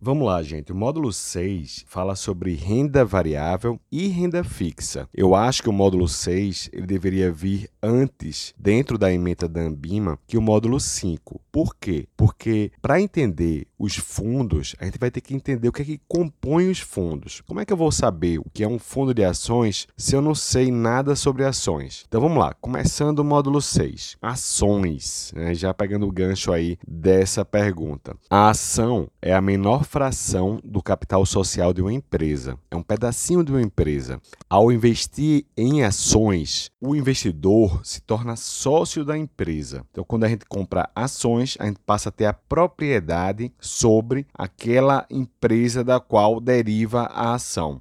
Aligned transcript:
Vamos 0.05 0.27
lá, 0.27 0.43
gente. 0.43 0.71
O 0.71 0.77
módulo 0.77 1.11
6 1.11 1.87
fala 1.89 2.15
sobre 2.15 2.55
renda 2.55 3.07
variável 3.07 3.81
e 3.91 4.07
renda 4.09 4.45
fixa. 4.45 5.09
Eu 5.15 5.35
acho 5.35 5.63
que 5.63 5.71
o 5.71 5.73
módulo 5.73 6.07
6 6.07 6.69
ele 6.75 6.87
deveria 6.87 7.33
vir 7.33 7.71
antes, 7.83 8.53
dentro 8.59 8.99
da 8.99 9.11
emenda 9.11 9.49
da 9.49 9.63
Ambima, 9.63 10.19
que 10.27 10.37
o 10.37 10.43
módulo 10.43 10.79
5. 10.79 11.41
Por 11.51 11.75
quê? 11.75 12.07
Porque 12.19 12.71
para 12.83 13.01
entender 13.01 13.67
os 13.85 13.97
fundos, 13.97 14.75
a 14.79 14.85
gente 14.85 14.99
vai 14.99 15.11
ter 15.11 15.21
que 15.21 15.35
entender 15.35 15.69
o 15.69 15.73
que 15.73 15.83
é 15.83 15.85
que 15.85 16.01
compõe 16.09 16.71
os 16.71 16.81
fundos. 16.81 17.43
Como 17.47 17.61
é 17.61 17.65
que 17.65 17.73
eu 17.73 17.77
vou 17.77 17.93
saber 17.93 18.39
o 18.39 18.47
que 18.53 18.65
é 18.65 18.69
um 18.69 18.79
fundo 18.79 19.15
de 19.15 19.25
ações 19.25 19.87
se 19.97 20.17
eu 20.17 20.23
não 20.23 20.35
sei 20.35 20.71
nada 20.71 21.15
sobre 21.15 21.45
ações? 21.45 22.05
Então 22.09 22.21
vamos 22.21 22.39
lá, 22.39 22.55
começando 22.55 23.21
o 23.21 23.25
módulo 23.25 23.61
6. 23.61 24.17
Ações, 24.21 25.33
né? 25.35 25.55
já 25.55 25.73
pegando 25.73 26.07
o 26.07 26.13
gancho 26.13 26.53
aí 26.53 26.79
dessa 26.87 27.45
pergunta. 27.45 28.17
A 28.31 28.51
ação 28.51 29.09
é 29.21 29.35
a 29.35 29.41
menor 29.41 29.85
fração 29.85 30.61
do 30.65 30.83
capital 30.83 31.25
social 31.27 31.73
de 31.73 31.83
uma 31.83 31.93
empresa. 31.93 32.59
É 32.71 32.77
um 32.77 32.83
pedacinho 32.83 33.45
de 33.45 33.53
uma 33.53 33.63
empresa. 33.63 34.21
Ao 34.49 34.73
investir 34.73 35.47
em 35.57 35.83
ações, 35.83 36.71
o 36.81 36.97
investidor 36.97 37.81
se 37.85 38.01
torna 38.01 38.37
sócio 38.37 39.05
da 39.05 39.17
empresa. 39.17 39.85
Então, 39.91 40.05
quando 40.05 40.25
a 40.25 40.29
gente 40.29 40.47
compra 40.47 40.89
ações, 40.95 41.57
a 41.59 41.67
gente 41.67 41.81
passa 41.85 42.09
a 42.09 42.13
ter 42.13 42.27
a 42.27 42.33
propriedade 42.33 43.53
sobre 43.75 44.25
aquela 44.33 45.05
empresa 45.11 45.83
da 45.83 45.99
qual 45.99 46.41
deriva 46.41 47.07
a 47.07 47.35
ação. 47.35 47.81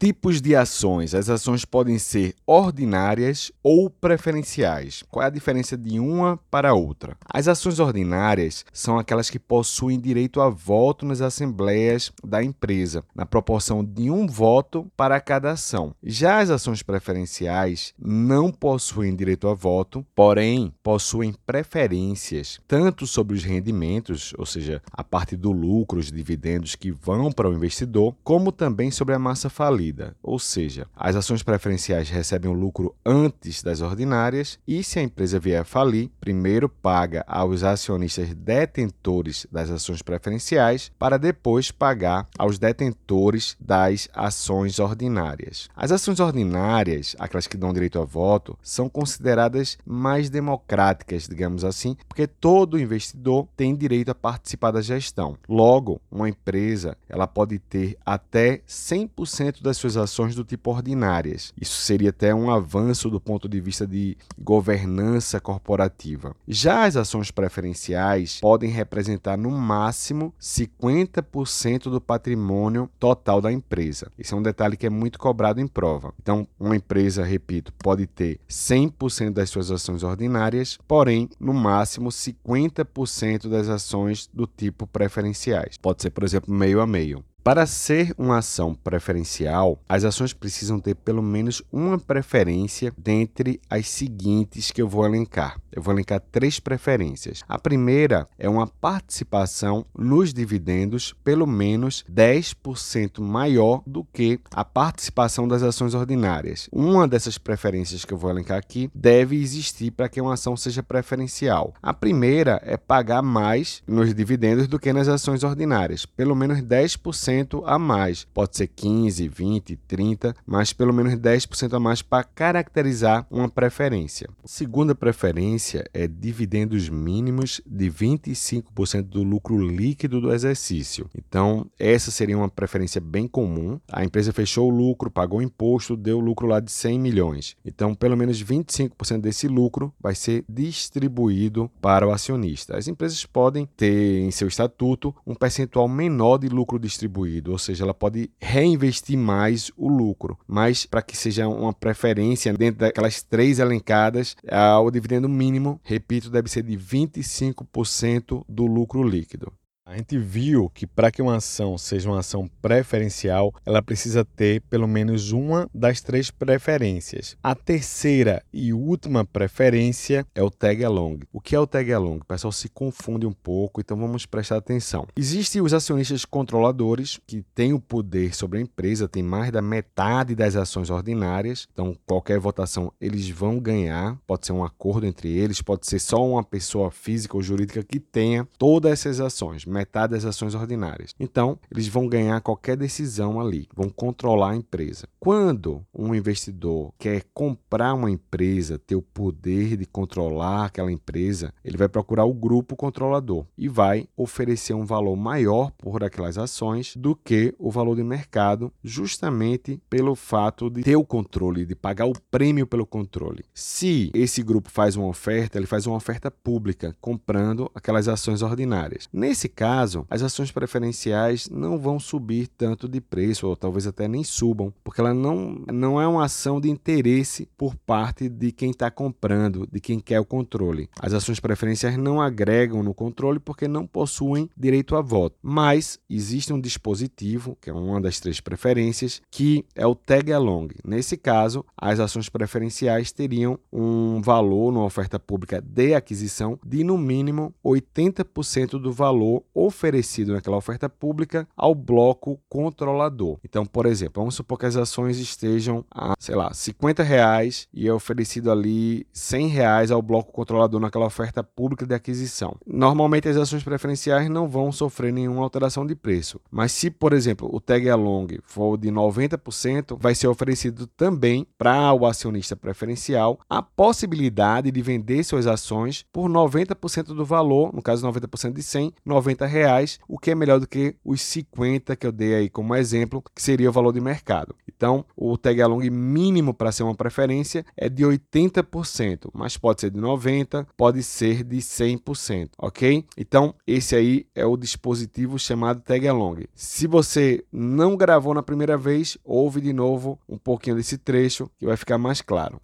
Tipos 0.00 0.40
de 0.40 0.56
ações. 0.56 1.14
As 1.14 1.28
ações 1.28 1.66
podem 1.66 1.98
ser 1.98 2.34
ordinárias 2.46 3.52
ou 3.62 3.90
preferenciais. 3.90 5.04
Qual 5.10 5.22
é 5.22 5.26
a 5.26 5.30
diferença 5.30 5.76
de 5.76 6.00
uma 6.00 6.38
para 6.50 6.72
outra? 6.72 7.18
As 7.30 7.46
ações 7.46 7.78
ordinárias 7.78 8.64
são 8.72 8.98
aquelas 8.98 9.28
que 9.28 9.38
possuem 9.38 10.00
direito 10.00 10.40
a 10.40 10.48
voto 10.48 11.04
nas 11.04 11.20
assembleias 11.20 12.10
da 12.24 12.42
empresa, 12.42 13.04
na 13.14 13.26
proporção 13.26 13.84
de 13.84 14.10
um 14.10 14.26
voto 14.26 14.90
para 14.96 15.20
cada 15.20 15.50
ação. 15.50 15.94
Já 16.02 16.38
as 16.38 16.48
ações 16.48 16.82
preferenciais 16.82 17.92
não 17.98 18.50
possuem 18.50 19.14
direito 19.14 19.48
a 19.48 19.54
voto, 19.54 20.02
porém 20.14 20.72
possuem 20.82 21.34
preferências 21.44 22.58
tanto 22.66 23.06
sobre 23.06 23.36
os 23.36 23.44
rendimentos, 23.44 24.32
ou 24.38 24.46
seja, 24.46 24.80
a 24.90 25.04
parte 25.04 25.36
do 25.36 25.52
lucro, 25.52 26.00
os 26.00 26.10
dividendos 26.10 26.74
que 26.74 26.90
vão 26.90 27.30
para 27.30 27.50
o 27.50 27.54
investidor, 27.54 28.14
como 28.24 28.50
também 28.50 28.90
sobre 28.90 29.14
a 29.14 29.18
massa 29.18 29.50
falida 29.50 29.89
ou 30.22 30.38
seja, 30.38 30.86
as 30.94 31.16
ações 31.16 31.42
preferenciais 31.42 32.08
recebem 32.08 32.50
o 32.50 32.54
lucro 32.54 32.94
antes 33.04 33.62
das 33.62 33.80
ordinárias 33.80 34.58
e, 34.66 34.82
se 34.82 34.98
a 34.98 35.02
empresa 35.02 35.38
vier 35.38 35.60
a 35.60 35.64
falir, 35.64 36.10
primeiro 36.20 36.68
paga 36.68 37.24
aos 37.26 37.62
acionistas 37.62 38.34
detentores 38.34 39.46
das 39.50 39.70
ações 39.70 40.02
preferenciais 40.02 40.90
para 40.98 41.18
depois 41.18 41.70
pagar 41.70 42.28
aos 42.38 42.58
detentores 42.58 43.56
das 43.60 44.08
ações 44.12 44.78
ordinárias. 44.78 45.68
As 45.74 45.92
ações 45.92 46.20
ordinárias, 46.20 47.16
aquelas 47.18 47.46
que 47.46 47.56
dão 47.56 47.72
direito 47.72 47.98
a 48.00 48.04
voto, 48.04 48.58
são 48.62 48.88
consideradas 48.88 49.78
mais 49.84 50.30
democráticas, 50.30 51.28
digamos 51.28 51.64
assim, 51.64 51.96
porque 52.08 52.26
todo 52.26 52.78
investidor 52.78 53.48
tem 53.56 53.74
direito 53.74 54.10
a 54.10 54.14
participar 54.14 54.70
da 54.70 54.80
gestão. 54.80 55.36
Logo, 55.48 56.00
uma 56.10 56.28
empresa 56.28 56.96
ela 57.08 57.26
pode 57.26 57.58
ter 57.58 57.96
até 58.04 58.58
100% 58.68 59.62
das 59.62 59.76
suas 59.80 59.96
ações 59.96 60.34
do 60.34 60.44
tipo 60.44 60.70
ordinárias. 60.70 61.52
Isso 61.60 61.80
seria 61.80 62.10
até 62.10 62.34
um 62.34 62.50
avanço 62.50 63.10
do 63.10 63.20
ponto 63.20 63.48
de 63.48 63.60
vista 63.60 63.86
de 63.86 64.16
governança 64.38 65.40
corporativa. 65.40 66.34
Já 66.46 66.84
as 66.84 66.96
ações 66.96 67.30
preferenciais 67.30 68.40
podem 68.40 68.70
representar 68.70 69.36
no 69.36 69.50
máximo 69.50 70.34
50% 70.40 71.84
do 71.84 72.00
patrimônio 72.00 72.90
total 72.98 73.40
da 73.40 73.52
empresa. 73.52 74.10
Esse 74.18 74.34
é 74.34 74.36
um 74.36 74.42
detalhe 74.42 74.76
que 74.76 74.86
é 74.86 74.90
muito 74.90 75.18
cobrado 75.18 75.60
em 75.60 75.66
prova. 75.66 76.12
Então, 76.20 76.46
uma 76.58 76.76
empresa, 76.76 77.24
repito, 77.24 77.72
pode 77.74 78.06
ter 78.06 78.38
100% 78.48 79.30
das 79.30 79.50
suas 79.50 79.70
ações 79.70 80.02
ordinárias, 80.02 80.78
porém, 80.86 81.28
no 81.38 81.54
máximo 81.54 82.10
50% 82.10 83.48
das 83.48 83.68
ações 83.68 84.28
do 84.32 84.46
tipo 84.46 84.86
preferenciais. 84.86 85.76
Pode 85.78 86.02
ser, 86.02 86.10
por 86.10 86.24
exemplo, 86.24 86.52
meio 86.52 86.80
a 86.80 86.86
meio. 86.86 87.24
Para 87.42 87.64
ser 87.64 88.14
uma 88.18 88.38
ação 88.38 88.74
preferencial, 88.74 89.80
as 89.88 90.04
ações 90.04 90.34
precisam 90.34 90.78
ter 90.78 90.94
pelo 90.94 91.22
menos 91.22 91.62
uma 91.72 91.98
preferência 91.98 92.92
dentre 92.98 93.58
as 93.68 93.88
seguintes 93.88 94.70
que 94.70 94.82
eu 94.82 94.86
vou 94.86 95.06
elencar. 95.06 95.58
Eu 95.72 95.80
vou 95.80 95.94
elencar 95.94 96.20
três 96.30 96.60
preferências. 96.60 97.42
A 97.48 97.58
primeira 97.58 98.26
é 98.38 98.46
uma 98.46 98.66
participação 98.66 99.86
nos 99.96 100.34
dividendos 100.34 101.14
pelo 101.24 101.46
menos 101.46 102.04
10% 102.12 103.22
maior 103.22 103.82
do 103.86 104.04
que 104.04 104.38
a 104.50 104.64
participação 104.64 105.48
das 105.48 105.62
ações 105.62 105.94
ordinárias. 105.94 106.68
Uma 106.70 107.08
dessas 107.08 107.38
preferências 107.38 108.04
que 108.04 108.12
eu 108.12 108.18
vou 108.18 108.30
elencar 108.30 108.58
aqui 108.58 108.90
deve 108.94 109.40
existir 109.40 109.92
para 109.92 110.10
que 110.10 110.20
uma 110.20 110.34
ação 110.34 110.58
seja 110.58 110.82
preferencial. 110.82 111.72
A 111.82 111.94
primeira 111.94 112.60
é 112.64 112.76
pagar 112.76 113.22
mais 113.22 113.82
nos 113.86 114.12
dividendos 114.14 114.68
do 114.68 114.78
que 114.78 114.92
nas 114.92 115.08
ações 115.08 115.42
ordinárias, 115.42 116.04
pelo 116.04 116.34
menos 116.34 116.60
10% 116.60 117.29
10% 117.30 117.62
a 117.64 117.78
mais. 117.78 118.26
Pode 118.34 118.56
ser 118.56 118.66
15, 118.66 119.28
20, 119.28 119.76
30, 119.88 120.34
mas 120.46 120.72
pelo 120.72 120.92
menos 120.92 121.14
10% 121.14 121.72
a 121.74 121.80
mais 121.80 122.02
para 122.02 122.24
caracterizar 122.24 123.26
uma 123.30 123.48
preferência. 123.48 124.28
segunda 124.44 124.94
preferência 124.94 125.84
é 125.94 126.06
dividendos 126.06 126.88
mínimos 126.88 127.60
de 127.66 127.90
25% 127.90 129.02
do 129.02 129.22
lucro 129.22 129.58
líquido 129.58 130.20
do 130.20 130.32
exercício. 130.32 131.08
Então, 131.16 131.66
essa 131.78 132.10
seria 132.10 132.36
uma 132.36 132.48
preferência 132.48 133.00
bem 133.00 133.26
comum. 133.26 133.78
A 133.90 134.04
empresa 134.04 134.32
fechou 134.32 134.70
o 134.70 134.74
lucro, 134.74 135.10
pagou 135.10 135.40
imposto, 135.40 135.96
deu 135.96 136.18
lucro 136.20 136.46
lá 136.46 136.60
de 136.60 136.70
100 136.70 136.98
milhões. 136.98 137.56
Então, 137.64 137.94
pelo 137.94 138.16
menos 138.16 138.42
25% 138.42 139.20
desse 139.20 139.46
lucro 139.48 139.92
vai 140.00 140.14
ser 140.14 140.44
distribuído 140.48 141.70
para 141.80 142.06
o 142.06 142.10
acionista. 142.10 142.76
As 142.76 142.88
empresas 142.88 143.24
podem 143.24 143.66
ter 143.76 144.20
em 144.20 144.30
seu 144.30 144.48
estatuto 144.48 145.14
um 145.26 145.34
percentual 145.34 145.88
menor 145.88 146.38
de 146.38 146.48
lucro 146.48 146.78
distribuído 146.78 147.19
distribuído, 147.20 147.52
ou 147.52 147.58
seja, 147.58 147.84
ela 147.84 147.94
pode 147.94 148.30
reinvestir 148.40 149.18
mais 149.18 149.70
o 149.76 149.88
lucro, 149.88 150.38
mas 150.46 150.86
para 150.86 151.02
que 151.02 151.16
seja 151.16 151.46
uma 151.48 151.72
preferência 151.72 152.52
dentro 152.52 152.80
daquelas 152.80 153.22
três 153.22 153.58
elencadas, 153.58 154.36
o 154.82 154.90
dividendo 154.90 155.28
mínimo, 155.28 155.80
repito, 155.84 156.30
deve 156.30 156.48
ser 156.48 156.62
de 156.62 156.76
25% 156.76 158.44
do 158.48 158.66
lucro 158.66 159.02
líquido. 159.02 159.52
A 159.90 159.96
gente 159.96 160.16
viu 160.16 160.70
que 160.72 160.86
para 160.86 161.10
que 161.10 161.20
uma 161.20 161.38
ação 161.38 161.76
seja 161.76 162.08
uma 162.08 162.20
ação 162.20 162.48
preferencial, 162.62 163.52
ela 163.66 163.82
precisa 163.82 164.24
ter 164.24 164.60
pelo 164.70 164.86
menos 164.86 165.32
uma 165.32 165.68
das 165.74 166.00
três 166.00 166.30
preferências. 166.30 167.36
A 167.42 167.56
terceira 167.56 168.40
e 168.52 168.72
última 168.72 169.24
preferência 169.24 170.24
é 170.32 170.40
o 170.44 170.48
tag 170.48 170.84
along. 170.84 171.18
O 171.32 171.40
que 171.40 171.56
é 171.56 171.58
o 171.58 171.66
tag 171.66 171.92
along? 171.92 172.18
O 172.18 172.24
pessoal 172.24 172.52
se 172.52 172.68
confunde 172.68 173.26
um 173.26 173.32
pouco, 173.32 173.80
então 173.80 173.96
vamos 173.96 174.26
prestar 174.26 174.58
atenção. 174.58 175.08
Existem 175.16 175.60
os 175.60 175.74
acionistas 175.74 176.24
controladores 176.24 177.18
que 177.26 177.42
têm 177.52 177.72
o 177.72 177.80
poder 177.80 178.32
sobre 178.32 178.60
a 178.60 178.62
empresa, 178.62 179.08
tem 179.08 179.24
mais 179.24 179.50
da 179.50 179.60
metade 179.60 180.36
das 180.36 180.54
ações 180.54 180.88
ordinárias, 180.88 181.66
então 181.72 181.96
qualquer 182.06 182.38
votação 182.38 182.92
eles 183.00 183.28
vão 183.28 183.58
ganhar. 183.58 184.16
Pode 184.24 184.46
ser 184.46 184.52
um 184.52 184.62
acordo 184.62 185.04
entre 185.04 185.36
eles, 185.36 185.60
pode 185.60 185.84
ser 185.88 185.98
só 185.98 186.24
uma 186.24 186.44
pessoa 186.44 186.92
física 186.92 187.36
ou 187.36 187.42
jurídica 187.42 187.82
que 187.82 187.98
tenha 187.98 188.46
todas 188.56 188.92
essas 188.92 189.18
ações 189.18 189.66
metade 189.80 190.14
das 190.14 190.24
ações 190.24 190.54
ordinárias. 190.54 191.14
Então, 191.18 191.58
eles 191.70 191.88
vão 191.88 192.06
ganhar 192.06 192.40
qualquer 192.40 192.76
decisão 192.76 193.40
ali, 193.40 193.66
vão 193.74 193.88
controlar 193.88 194.50
a 194.50 194.56
empresa. 194.56 195.08
Quando 195.18 195.82
um 195.94 196.14
investidor 196.14 196.92
quer 196.98 197.24
comprar 197.32 197.94
uma 197.94 198.10
empresa, 198.10 198.78
ter 198.78 198.94
o 198.94 199.02
poder 199.02 199.76
de 199.76 199.86
controlar 199.86 200.66
aquela 200.66 200.92
empresa, 200.92 201.52
ele 201.64 201.76
vai 201.76 201.88
procurar 201.88 202.24
o 202.24 202.34
grupo 202.34 202.76
controlador 202.76 203.46
e 203.56 203.68
vai 203.68 204.06
oferecer 204.16 204.74
um 204.74 204.84
valor 204.84 205.16
maior 205.16 205.70
por 205.78 206.04
aquelas 206.04 206.36
ações 206.36 206.94
do 206.96 207.16
que 207.16 207.54
o 207.58 207.70
valor 207.70 207.96
de 207.96 208.02
mercado, 208.02 208.72
justamente 208.82 209.80
pelo 209.88 210.14
fato 210.14 210.68
de 210.68 210.82
ter 210.82 210.96
o 210.96 211.04
controle, 211.04 211.64
de 211.64 211.74
pagar 211.74 212.06
o 212.06 212.12
prêmio 212.30 212.66
pelo 212.66 212.86
controle. 212.86 213.44
Se 213.54 214.10
esse 214.14 214.42
grupo 214.42 214.70
faz 214.70 214.96
uma 214.96 215.06
oferta, 215.06 215.58
ele 215.58 215.66
faz 215.66 215.86
uma 215.86 215.96
oferta 215.96 216.30
pública, 216.30 216.94
comprando 217.00 217.70
aquelas 217.74 218.08
ações 218.08 218.42
ordinárias. 218.42 219.08
Nesse 219.12 219.48
caso, 219.48 219.69
caso, 219.70 220.04
as 220.10 220.20
ações 220.20 220.50
preferenciais 220.50 221.48
não 221.48 221.78
vão 221.78 222.00
subir 222.00 222.48
tanto 222.48 222.88
de 222.88 223.00
preço, 223.00 223.46
ou 223.46 223.54
talvez 223.54 223.86
até 223.86 224.08
nem 224.08 224.24
subam, 224.24 224.74
porque 224.82 225.00
ela 225.00 225.14
não, 225.14 225.62
não 225.72 226.00
é 226.00 226.08
uma 226.08 226.24
ação 226.24 226.60
de 226.60 226.68
interesse 226.68 227.48
por 227.56 227.76
parte 227.76 228.28
de 228.28 228.50
quem 228.50 228.70
está 228.70 228.90
comprando, 228.90 229.68
de 229.70 229.78
quem 229.78 230.00
quer 230.00 230.18
o 230.18 230.24
controle. 230.24 230.88
As 230.98 231.14
ações 231.14 231.38
preferenciais 231.38 231.96
não 231.96 232.20
agregam 232.20 232.82
no 232.82 232.92
controle 232.92 233.38
porque 233.38 233.68
não 233.68 233.86
possuem 233.86 234.50
direito 234.56 234.96
a 234.96 235.00
voto. 235.00 235.36
Mas 235.40 236.00
existe 236.10 236.52
um 236.52 236.60
dispositivo, 236.60 237.56
que 237.60 237.70
é 237.70 237.72
uma 237.72 238.00
das 238.00 238.18
três 238.18 238.40
preferências, 238.40 239.22
que 239.30 239.64
é 239.76 239.86
o 239.86 239.94
tag 239.94 240.32
along. 240.32 240.68
Nesse 240.84 241.16
caso, 241.16 241.64
as 241.76 242.00
ações 242.00 242.28
preferenciais 242.28 243.12
teriam 243.12 243.56
um 243.72 244.20
valor 244.20 244.72
numa 244.72 244.84
oferta 244.84 245.18
pública 245.20 245.60
de 245.60 245.94
aquisição 245.94 246.58
de 246.66 246.82
no 246.82 246.98
mínimo 246.98 247.54
80% 247.64 248.80
do 248.80 248.92
valor 248.92 249.44
oferecido 249.66 250.32
naquela 250.32 250.56
oferta 250.56 250.88
pública 250.88 251.46
ao 251.56 251.74
bloco 251.74 252.40
controlador. 252.48 253.38
Então, 253.44 253.66
por 253.66 253.86
exemplo, 253.86 254.22
vamos 254.22 254.34
supor 254.34 254.58
que 254.58 254.66
as 254.66 254.76
ações 254.76 255.18
estejam 255.18 255.84
a, 255.90 256.14
sei 256.18 256.34
lá, 256.34 256.52
50 256.52 257.02
reais 257.02 257.68
e 257.72 257.86
é 257.86 257.92
oferecido 257.92 258.50
ali 258.50 259.06
100 259.12 259.48
reais 259.48 259.90
ao 259.90 260.00
bloco 260.00 260.32
controlador 260.32 260.80
naquela 260.80 261.06
oferta 261.06 261.42
pública 261.42 261.86
de 261.86 261.94
aquisição. 261.94 262.56
Normalmente 262.66 263.28
as 263.28 263.36
ações 263.36 263.62
preferenciais 263.62 264.28
não 264.30 264.48
vão 264.48 264.72
sofrer 264.72 265.12
nenhuma 265.12 265.42
alteração 265.42 265.86
de 265.86 265.94
preço, 265.94 266.40
mas 266.50 266.72
se, 266.72 266.90
por 266.90 267.12
exemplo, 267.12 267.48
o 267.52 267.60
tag 267.60 267.88
along 267.88 268.38
for 268.44 268.76
de 268.78 268.90
90%, 268.90 269.96
vai 269.98 270.14
ser 270.14 270.28
oferecido 270.28 270.86
também 270.86 271.46
para 271.58 271.92
o 271.92 272.06
acionista 272.06 272.56
preferencial 272.56 273.38
a 273.48 273.62
possibilidade 273.62 274.70
de 274.70 274.82
vender 274.82 275.22
suas 275.24 275.46
ações 275.46 276.04
por 276.12 276.28
90% 276.28 277.14
do 277.14 277.24
valor, 277.24 277.72
no 277.74 277.82
caso 277.82 278.06
90% 278.06 278.52
de 278.52 278.62
100, 278.62 278.92
90 279.04 279.49
reais, 279.50 279.98
o 280.08 280.18
que 280.18 280.30
é 280.30 280.34
melhor 280.34 280.60
do 280.60 280.66
que 280.66 280.96
os 281.04 281.20
50 281.20 281.96
que 281.96 282.06
eu 282.06 282.12
dei 282.12 282.34
aí 282.34 282.48
como 282.48 282.74
exemplo, 282.74 283.22
que 283.34 283.42
seria 283.42 283.68
o 283.68 283.72
valor 283.72 283.92
de 283.92 284.00
mercado. 284.00 284.54
Então, 284.66 285.04
o 285.14 285.36
tag 285.36 285.60
along 285.60 285.90
mínimo 285.90 286.54
para 286.54 286.72
ser 286.72 286.84
uma 286.84 286.94
preferência 286.94 287.64
é 287.76 287.88
de 287.88 288.02
80%, 288.02 289.30
mas 289.34 289.56
pode 289.56 289.82
ser 289.82 289.90
de 289.90 290.00
90, 290.00 290.66
pode 290.76 291.02
ser 291.02 291.44
de 291.44 291.58
100%, 291.58 292.50
ok? 292.58 293.04
Então, 293.16 293.54
esse 293.66 293.94
aí 293.94 294.26
é 294.34 294.46
o 294.46 294.56
dispositivo 294.56 295.38
chamado 295.38 295.82
tag 295.82 296.08
along. 296.08 296.46
Se 296.54 296.86
você 296.86 297.44
não 297.52 297.96
gravou 297.96 298.32
na 298.32 298.42
primeira 298.42 298.78
vez, 298.78 299.18
ouve 299.22 299.60
de 299.60 299.72
novo 299.72 300.18
um 300.28 300.38
pouquinho 300.38 300.76
desse 300.76 300.96
trecho 300.96 301.50
que 301.58 301.66
vai 301.66 301.76
ficar 301.76 301.98
mais 301.98 302.22
claro. 302.22 302.58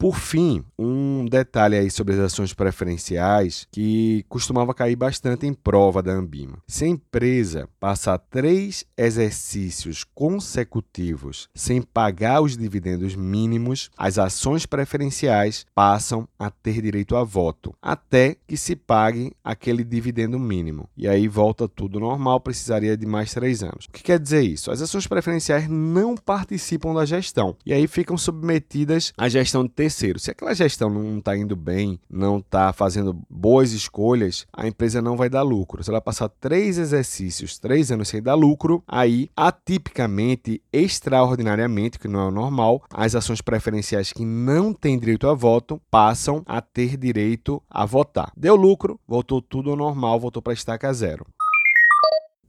Por 0.00 0.16
fim, 0.16 0.64
um 0.78 1.26
detalhe 1.26 1.76
aí 1.76 1.90
sobre 1.90 2.14
as 2.14 2.20
ações 2.20 2.54
preferenciais 2.54 3.66
que 3.70 4.24
costumava 4.30 4.72
cair 4.72 4.96
bastante 4.96 5.46
em 5.46 5.52
prova 5.52 6.02
da 6.02 6.10
Ambima. 6.10 6.56
Se 6.66 6.86
a 6.86 6.88
empresa 6.88 7.68
passar 7.78 8.16
três 8.16 8.82
exercícios 8.96 10.02
consecutivos 10.02 11.50
sem 11.54 11.82
pagar 11.82 12.40
os 12.40 12.56
dividendos 12.56 13.14
mínimos, 13.14 13.90
as 13.94 14.16
ações 14.16 14.64
preferenciais 14.64 15.66
passam 15.74 16.26
a 16.38 16.48
ter 16.48 16.80
direito 16.80 17.14
a 17.14 17.22
voto, 17.22 17.74
até 17.82 18.38
que 18.48 18.56
se 18.56 18.74
pague 18.74 19.34
aquele 19.44 19.84
dividendo 19.84 20.38
mínimo. 20.38 20.88
E 20.96 21.06
aí 21.06 21.28
volta 21.28 21.68
tudo 21.68 22.00
normal, 22.00 22.40
precisaria 22.40 22.96
de 22.96 23.04
mais 23.04 23.34
três 23.34 23.62
anos. 23.62 23.84
O 23.84 23.92
que 23.92 24.02
quer 24.02 24.18
dizer 24.18 24.40
isso? 24.40 24.70
As 24.70 24.80
ações 24.80 25.06
preferenciais 25.06 25.68
não 25.68 26.16
participam 26.16 26.94
da 26.94 27.04
gestão 27.04 27.54
e 27.66 27.74
aí 27.74 27.86
ficam 27.86 28.16
submetidas 28.16 29.12
à 29.18 29.28
gestão 29.28 29.62
de 29.62 29.68
terceiro. 29.90 30.20
Se 30.20 30.30
aquela 30.30 30.54
gestão 30.54 30.88
não 30.88 31.18
está 31.18 31.36
indo 31.36 31.56
bem, 31.56 31.98
não 32.08 32.38
está 32.38 32.72
fazendo 32.72 33.20
boas 33.28 33.72
escolhas, 33.72 34.46
a 34.52 34.68
empresa 34.68 35.02
não 35.02 35.16
vai 35.16 35.28
dar 35.28 35.42
lucro. 35.42 35.82
Se 35.82 35.90
ela 35.90 36.00
passar 36.00 36.28
três 36.28 36.78
exercícios, 36.78 37.58
três 37.58 37.90
anos 37.90 38.08
sem 38.08 38.22
dar 38.22 38.34
lucro, 38.34 38.82
aí 38.86 39.28
atipicamente, 39.36 40.62
extraordinariamente, 40.72 41.98
que 41.98 42.06
não 42.06 42.20
é 42.20 42.28
o 42.28 42.30
normal, 42.30 42.82
as 42.92 43.16
ações 43.16 43.40
preferenciais 43.40 44.12
que 44.12 44.24
não 44.24 44.72
têm 44.72 44.98
direito 44.98 45.28
a 45.28 45.34
voto 45.34 45.80
passam 45.90 46.42
a 46.46 46.60
ter 46.60 46.96
direito 46.96 47.60
a 47.68 47.84
votar. 47.84 48.32
Deu 48.36 48.54
lucro, 48.54 48.98
voltou 49.08 49.42
tudo 49.42 49.70
ao 49.70 49.76
normal, 49.76 50.20
voltou 50.20 50.40
para 50.40 50.52
estaca 50.52 50.92
zero. 50.92 51.26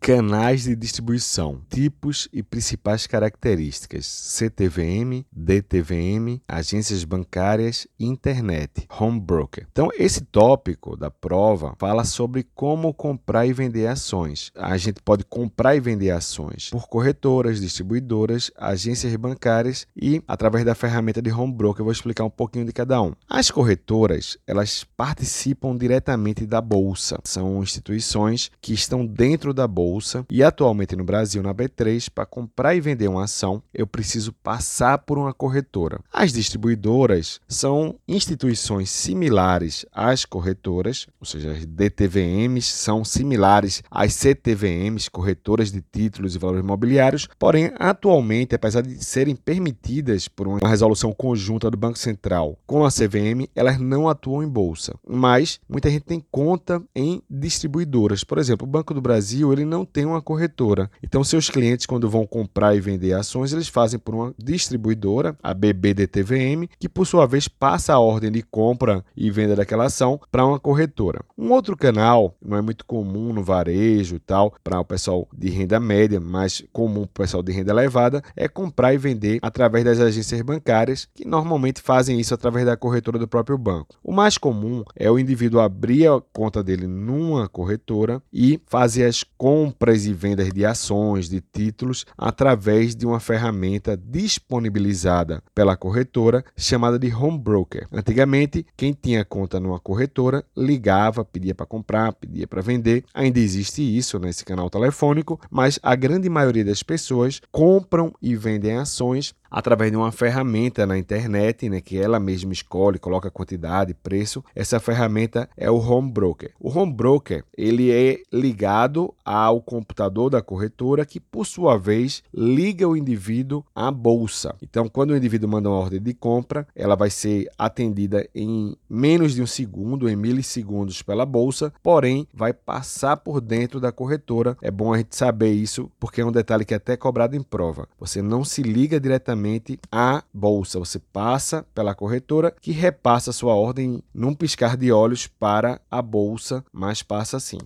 Canais 0.03 0.63
de 0.63 0.75
distribuição, 0.75 1.61
tipos 1.69 2.27
e 2.33 2.41
principais 2.41 3.05
características: 3.05 4.07
CTVM, 4.07 5.23
DTVM, 5.31 6.41
agências 6.47 7.03
bancárias 7.03 7.85
internet, 7.99 8.87
home 8.99 9.19
broker. 9.19 9.67
Então, 9.71 9.89
esse 9.95 10.21
tópico 10.21 10.97
da 10.97 11.11
prova 11.11 11.75
fala 11.77 12.03
sobre 12.03 12.47
como 12.55 12.91
comprar 12.95 13.45
e 13.45 13.53
vender 13.53 13.85
ações. 13.85 14.51
A 14.55 14.75
gente 14.75 14.99
pode 15.03 15.23
comprar 15.23 15.75
e 15.75 15.79
vender 15.79 16.09
ações 16.09 16.71
por 16.71 16.87
corretoras, 16.87 17.61
distribuidoras, 17.61 18.49
agências 18.57 19.15
bancárias 19.15 19.85
e 19.95 20.23
através 20.27 20.65
da 20.65 20.73
ferramenta 20.73 21.21
de 21.21 21.31
home 21.31 21.53
broker. 21.53 21.81
Eu 21.81 21.85
vou 21.85 21.93
explicar 21.93 22.23
um 22.23 22.29
pouquinho 22.31 22.65
de 22.65 22.73
cada 22.73 22.99
um. 22.99 23.13
As 23.29 23.51
corretoras, 23.51 24.35
elas 24.47 24.83
participam 24.97 25.77
diretamente 25.77 26.47
da 26.47 26.59
bolsa. 26.59 27.19
São 27.23 27.61
instituições 27.61 28.49
que 28.59 28.73
estão 28.73 29.05
dentro 29.05 29.53
da 29.53 29.67
bolsa 29.67 29.90
bolsa 29.91 30.25
e 30.31 30.41
atualmente 30.41 30.95
no 30.95 31.03
Brasil 31.03 31.43
na 31.43 31.53
B3, 31.53 32.09
para 32.09 32.25
comprar 32.25 32.75
e 32.75 32.81
vender 32.81 33.09
uma 33.09 33.25
ação, 33.25 33.61
eu 33.73 33.85
preciso 33.85 34.31
passar 34.31 34.99
por 34.99 35.17
uma 35.17 35.33
corretora. 35.33 35.99
As 36.13 36.31
distribuidoras 36.31 37.41
são 37.47 37.95
instituições 38.07 38.89
similares 38.89 39.85
às 39.91 40.23
corretoras, 40.23 41.07
ou 41.19 41.25
seja, 41.25 41.51
as 41.51 41.65
DTVMs 41.65 42.67
são 42.67 43.03
similares 43.03 43.83
às 43.91 44.13
CTVMs, 44.13 45.09
corretoras 45.09 45.71
de 45.71 45.81
títulos 45.81 46.35
e 46.35 46.39
valores 46.39 46.63
imobiliários, 46.63 47.27
porém 47.37 47.71
atualmente, 47.77 48.55
apesar 48.55 48.81
de 48.81 49.03
serem 49.03 49.35
permitidas 49.35 50.27
por 50.27 50.47
uma 50.47 50.59
resolução 50.67 51.11
conjunta 51.11 51.69
do 51.69 51.77
Banco 51.77 51.99
Central 51.99 52.57
com 52.65 52.85
a 52.85 52.89
CVM, 52.89 53.49
elas 53.53 53.79
não 53.79 54.07
atuam 54.07 54.43
em 54.43 54.47
bolsa. 54.47 54.95
Mas 55.07 55.59
muita 55.67 55.89
gente 55.89 56.05
tem 56.05 56.23
conta 56.31 56.81
em 56.95 57.21
distribuidoras. 57.29 58.23
Por 58.23 58.37
exemplo, 58.37 58.65
o 58.65 58.69
Banco 58.69 58.93
do 58.93 59.01
Brasil 59.01 59.51
ele 59.51 59.65
não 59.65 59.80
não 59.81 59.85
tem 59.85 60.05
uma 60.05 60.21
corretora. 60.21 60.89
Então, 61.03 61.23
seus 61.23 61.49
clientes, 61.49 61.85
quando 61.85 62.09
vão 62.09 62.25
comprar 62.25 62.75
e 62.75 62.79
vender 62.79 63.13
ações, 63.13 63.51
eles 63.51 63.67
fazem 63.67 63.99
por 63.99 64.13
uma 64.13 64.33
distribuidora, 64.37 65.35
a 65.41 65.53
BBDTVM, 65.53 66.67
que 66.79 66.87
por 66.87 67.05
sua 67.05 67.25
vez 67.25 67.47
passa 67.47 67.93
a 67.93 67.99
ordem 67.99 68.31
de 68.31 68.43
compra 68.43 69.03
e 69.17 69.31
venda 69.31 69.55
daquela 69.55 69.85
ação 69.85 70.19
para 70.31 70.45
uma 70.45 70.59
corretora. 70.59 71.21
Um 71.37 71.51
outro 71.51 71.75
canal, 71.75 72.35
não 72.43 72.57
é 72.57 72.61
muito 72.61 72.85
comum 72.85 73.33
no 73.33 73.43
varejo 73.43 74.15
e 74.15 74.19
tal, 74.19 74.53
para 74.63 74.79
o 74.79 74.85
pessoal 74.85 75.27
de 75.35 75.49
renda 75.49 75.79
média, 75.79 76.19
mas 76.19 76.63
comum 76.71 77.07
para 77.07 77.23
o 77.23 77.25
pessoal 77.25 77.41
de 77.41 77.51
renda 77.51 77.71
elevada, 77.71 78.21
é 78.35 78.47
comprar 78.47 78.93
e 78.93 78.97
vender 78.97 79.39
através 79.41 79.83
das 79.83 79.99
agências 79.99 80.41
bancárias, 80.41 81.07
que 81.15 81.25
normalmente 81.25 81.81
fazem 81.81 82.19
isso 82.19 82.33
através 82.33 82.65
da 82.65 82.77
corretora 82.77 83.17
do 83.17 83.27
próprio 83.27 83.57
banco. 83.57 83.95
O 84.03 84.11
mais 84.11 84.37
comum 84.37 84.83
é 84.95 85.09
o 85.09 85.17
indivíduo 85.17 85.59
abrir 85.59 86.07
a 86.07 86.21
conta 86.31 86.63
dele 86.63 86.85
numa 86.85 87.49
corretora 87.49 88.21
e 88.31 88.61
fazer 88.67 89.05
as 89.05 89.23
compras 89.23 89.70
compras 89.71 90.05
e 90.05 90.13
vendas 90.13 90.51
de 90.51 90.65
ações, 90.65 91.29
de 91.29 91.39
títulos, 91.39 92.05
através 92.17 92.93
de 92.93 93.05
uma 93.05 93.19
ferramenta 93.21 93.95
disponibilizada 93.95 95.41
pela 95.55 95.77
corretora 95.77 96.43
chamada 96.57 96.99
de 96.99 97.13
home 97.13 97.39
broker. 97.39 97.87
Antigamente, 97.91 98.65
quem 98.75 98.91
tinha 98.93 99.23
conta 99.23 99.59
numa 99.59 99.79
corretora 99.79 100.43
ligava, 100.55 101.23
pedia 101.23 101.55
para 101.55 101.65
comprar, 101.65 102.11
pedia 102.13 102.45
para 102.45 102.61
vender. 102.61 103.05
Ainda 103.13 103.39
existe 103.39 103.81
isso 103.81 104.19
nesse 104.19 104.43
canal 104.43 104.69
telefônico, 104.69 105.39
mas 105.49 105.79
a 105.81 105.95
grande 105.95 106.27
maioria 106.29 106.65
das 106.65 106.83
pessoas 106.83 107.41
compram 107.51 108.13
e 108.21 108.35
vendem 108.35 108.77
ações 108.77 109.33
através 109.51 109.91
de 109.91 109.97
uma 109.97 110.11
ferramenta 110.11 110.85
na 110.85 110.97
internet, 110.97 111.67
né, 111.67 111.81
que 111.81 111.97
ela 111.97 112.19
mesma 112.19 112.53
escolhe, 112.53 112.97
coloca 112.97 113.29
quantidade, 113.29 113.93
preço. 113.93 114.43
Essa 114.55 114.79
ferramenta 114.79 115.49
é 115.57 115.69
o 115.69 115.75
Home 115.75 116.09
Broker. 116.09 116.51
O 116.57 116.69
Home 116.69 116.93
Broker 116.93 117.43
ele 117.57 117.91
é 117.91 118.21
ligado 118.31 119.13
ao 119.25 119.61
computador 119.61 120.29
da 120.29 120.41
corretora, 120.41 121.05
que 121.05 121.19
por 121.19 121.45
sua 121.45 121.77
vez 121.77 122.23
liga 122.33 122.87
o 122.87 122.95
indivíduo 122.95 123.65
à 123.75 123.91
bolsa. 123.91 124.55
Então, 124.61 124.87
quando 124.87 125.11
o 125.11 125.17
indivíduo 125.17 125.49
manda 125.49 125.69
uma 125.69 125.77
ordem 125.77 126.01
de 126.01 126.13
compra, 126.13 126.65
ela 126.73 126.95
vai 126.95 127.09
ser 127.09 127.49
atendida 127.57 128.27
em 128.33 128.75
menos 128.89 129.35
de 129.35 129.41
um 129.41 129.47
segundo, 129.47 130.07
em 130.07 130.15
milissegundos 130.15 131.01
pela 131.01 131.25
bolsa, 131.25 131.73
porém 131.83 132.25
vai 132.33 132.53
passar 132.53 133.17
por 133.17 133.41
dentro 133.41 133.79
da 133.79 133.91
corretora. 133.91 134.55
É 134.61 134.71
bom 134.71 134.93
a 134.93 134.97
gente 134.97 135.15
saber 135.15 135.51
isso, 135.51 135.91
porque 135.99 136.21
é 136.21 136.25
um 136.25 136.31
detalhe 136.31 136.63
que 136.63 136.73
é 136.73 136.77
até 136.77 136.95
cobrado 136.95 137.35
em 137.35 137.41
prova. 137.41 137.87
Você 137.99 138.21
não 138.21 138.45
se 138.45 138.61
liga 138.61 138.99
diretamente 138.99 139.40
diretamente 139.41 139.79
à 139.91 140.23
bolsa. 140.33 140.79
Você 140.79 140.99
passa 140.99 141.65
pela 141.73 141.95
corretora 141.95 142.53
que 142.61 142.71
repassa 142.71 143.31
sua 143.31 143.55
ordem 143.55 144.03
num 144.13 144.33
piscar 144.33 144.77
de 144.77 144.91
olhos 144.91 145.27
para 145.27 145.81
a 145.89 146.01
bolsa, 146.01 146.63
mas 146.71 147.01
passa 147.01 147.37
assim. 147.37 147.57